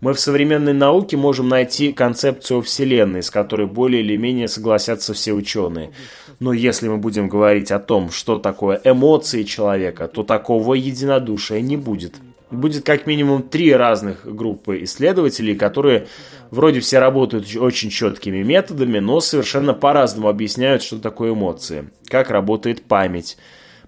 Мы 0.01 0.13
в 0.13 0.19
современной 0.19 0.73
науке 0.73 1.15
можем 1.15 1.47
найти 1.47 1.93
концепцию 1.93 2.61
Вселенной, 2.61 3.23
с 3.23 3.29
которой 3.29 3.65
более 3.65 4.01
или 4.03 4.17
менее 4.17 4.49
согласятся 4.49 5.13
все 5.13 5.31
ученые. 5.31 5.91
Но 6.41 6.51
если 6.51 6.89
мы 6.89 6.97
будем 6.97 7.29
говорить 7.29 7.71
о 7.71 7.79
том, 7.79 8.11
что 8.11 8.39
такое 8.39 8.81
эмоции 8.83 9.43
человека, 9.43 10.09
то 10.09 10.23
такого 10.23 10.73
единодушия 10.73 11.61
не 11.61 11.77
будет. 11.77 12.15
Будет 12.51 12.85
как 12.85 13.07
минимум 13.07 13.43
три 13.43 13.73
разных 13.73 14.25
группы 14.25 14.83
исследователей, 14.83 15.55
которые 15.55 16.07
вроде 16.51 16.81
все 16.81 16.99
работают 16.99 17.47
очень 17.55 17.89
четкими 17.89 18.43
методами, 18.43 18.99
но 18.99 19.21
совершенно 19.21 19.73
по-разному 19.73 20.27
объясняют, 20.27 20.83
что 20.83 20.99
такое 20.99 21.33
эмоции, 21.33 21.89
как 22.07 22.29
работает 22.29 22.83
память, 22.83 23.37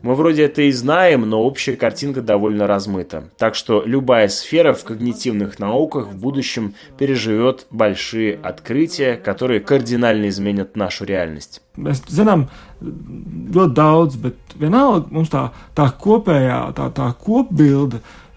мы 0.04 0.16
вроде 0.16 0.44
это 0.44 0.64
и 0.64 0.72
знаем, 0.74 1.22
но 1.22 1.42
общая 1.42 1.78
картинка 1.78 2.22
довольно 2.22 2.68
размыта. 2.68 3.30
Так 3.38 3.56
что 3.56 3.84
любая 3.86 4.28
сфера 4.28 4.74
в 4.74 4.84
когнитивных 4.84 5.60
науках 5.60 6.08
в 6.08 6.18
будущем 6.18 6.76
переживет 6.98 7.68
большие 7.72 8.36
открытия, 8.36 9.16
которые 9.16 9.62
кардинально 9.62 10.28
изменят 10.28 10.76
нашу 10.76 11.06
реальность. 11.06 11.62
Mēs 11.74 12.04
zinām 12.06 12.44
ļoti 12.84 13.74
daudz, 13.74 14.18
bet 14.22 14.52
vienalga 14.62 15.10
mums 15.10 15.32
tā, 15.34 15.48
tā 15.74 15.88
kopējā, 15.90 16.60
tā, 16.78 16.92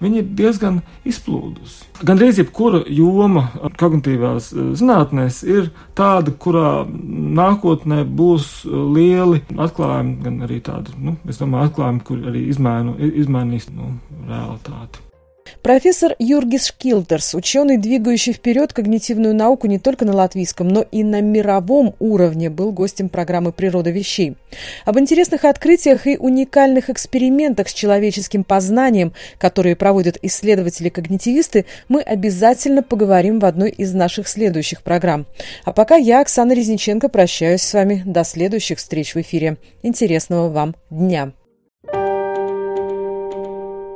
viņa 0.03 0.21
ir 0.21 0.29
diezgan 0.39 0.81
izplūdusi. 1.09 1.87
Gan 2.07 2.21
arī 2.21 2.31
jebkura 2.43 2.83
joma 2.93 3.47
kognitīvās 3.81 4.51
eh, 4.53 4.69
zinātnēs 4.79 5.43
ir 5.49 5.71
tāda, 5.99 6.35
kurā 6.35 6.85
nākotnē 7.41 8.03
būs 8.19 8.51
eh, 8.67 8.77
lieli 8.99 9.43
atklājumi, 9.57 10.19
gan 10.27 10.39
arī 10.49 10.61
tādi, 10.67 10.97
nu, 11.01 11.17
es 11.29 11.41
domāju, 11.43 11.71
atklājumi, 11.71 12.05
kur 12.07 12.31
arī 12.33 12.47
izmainu, 12.53 12.97
izmainīs 13.25 13.71
nu, 13.73 13.97
realitāti. 14.29 15.06
Профессор 15.63 16.15
Юргис 16.19 16.67
Шкилтерс, 16.67 17.35
ученый, 17.35 17.77
двигающий 17.77 18.33
вперед 18.33 18.73
когнитивную 18.73 19.35
науку 19.35 19.67
не 19.67 19.79
только 19.79 20.05
на 20.05 20.15
латвийском, 20.15 20.69
но 20.69 20.85
и 20.91 21.03
на 21.05 21.21
мировом 21.21 21.95
уровне, 21.99 22.51
был 22.51 22.73
гостем 22.73 23.09
программы 23.09 23.53
«Природа 23.53 23.91
вещей». 23.91 24.37
Об 24.85 24.99
интересных 24.99 25.45
открытиях 25.45 26.07
и 26.07 26.17
уникальных 26.17 26.91
экспериментах 26.91 27.69
с 27.69 27.75
человеческим 27.75 28.45
познанием, 28.45 29.13
которые 29.39 29.77
проводят 29.77 30.19
исследователи-когнитивисты, 30.23 31.67
мы 31.89 32.01
обязательно 32.03 32.83
поговорим 32.83 33.39
в 33.39 33.45
одной 33.45 33.71
из 33.71 33.93
наших 33.95 34.29
следующих 34.29 34.83
программ. 34.83 35.27
А 35.65 35.73
пока 35.73 35.97
я, 35.97 36.21
Оксана 36.21 36.53
Резниченко, 36.53 37.09
прощаюсь 37.09 37.63
с 37.63 37.73
вами. 37.75 38.03
До 38.05 38.25
следующих 38.25 38.79
встреч 38.79 39.15
в 39.15 39.21
эфире. 39.21 39.57
Интересного 39.83 40.49
вам 40.49 40.75
дня! 40.91 41.33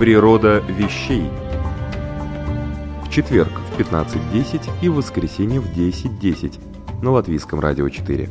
Природа 0.00 0.60
вещей. 0.66 1.28
В 3.04 3.10
четверг 3.10 3.52
в 3.70 3.78
15.10 3.78 4.70
и 4.80 4.88
в 4.88 4.94
воскресенье 4.94 5.60
в 5.60 5.66
10.10 5.76 6.58
на 7.02 7.10
Латвийском 7.10 7.60
радио 7.60 7.86
4. 7.86 8.30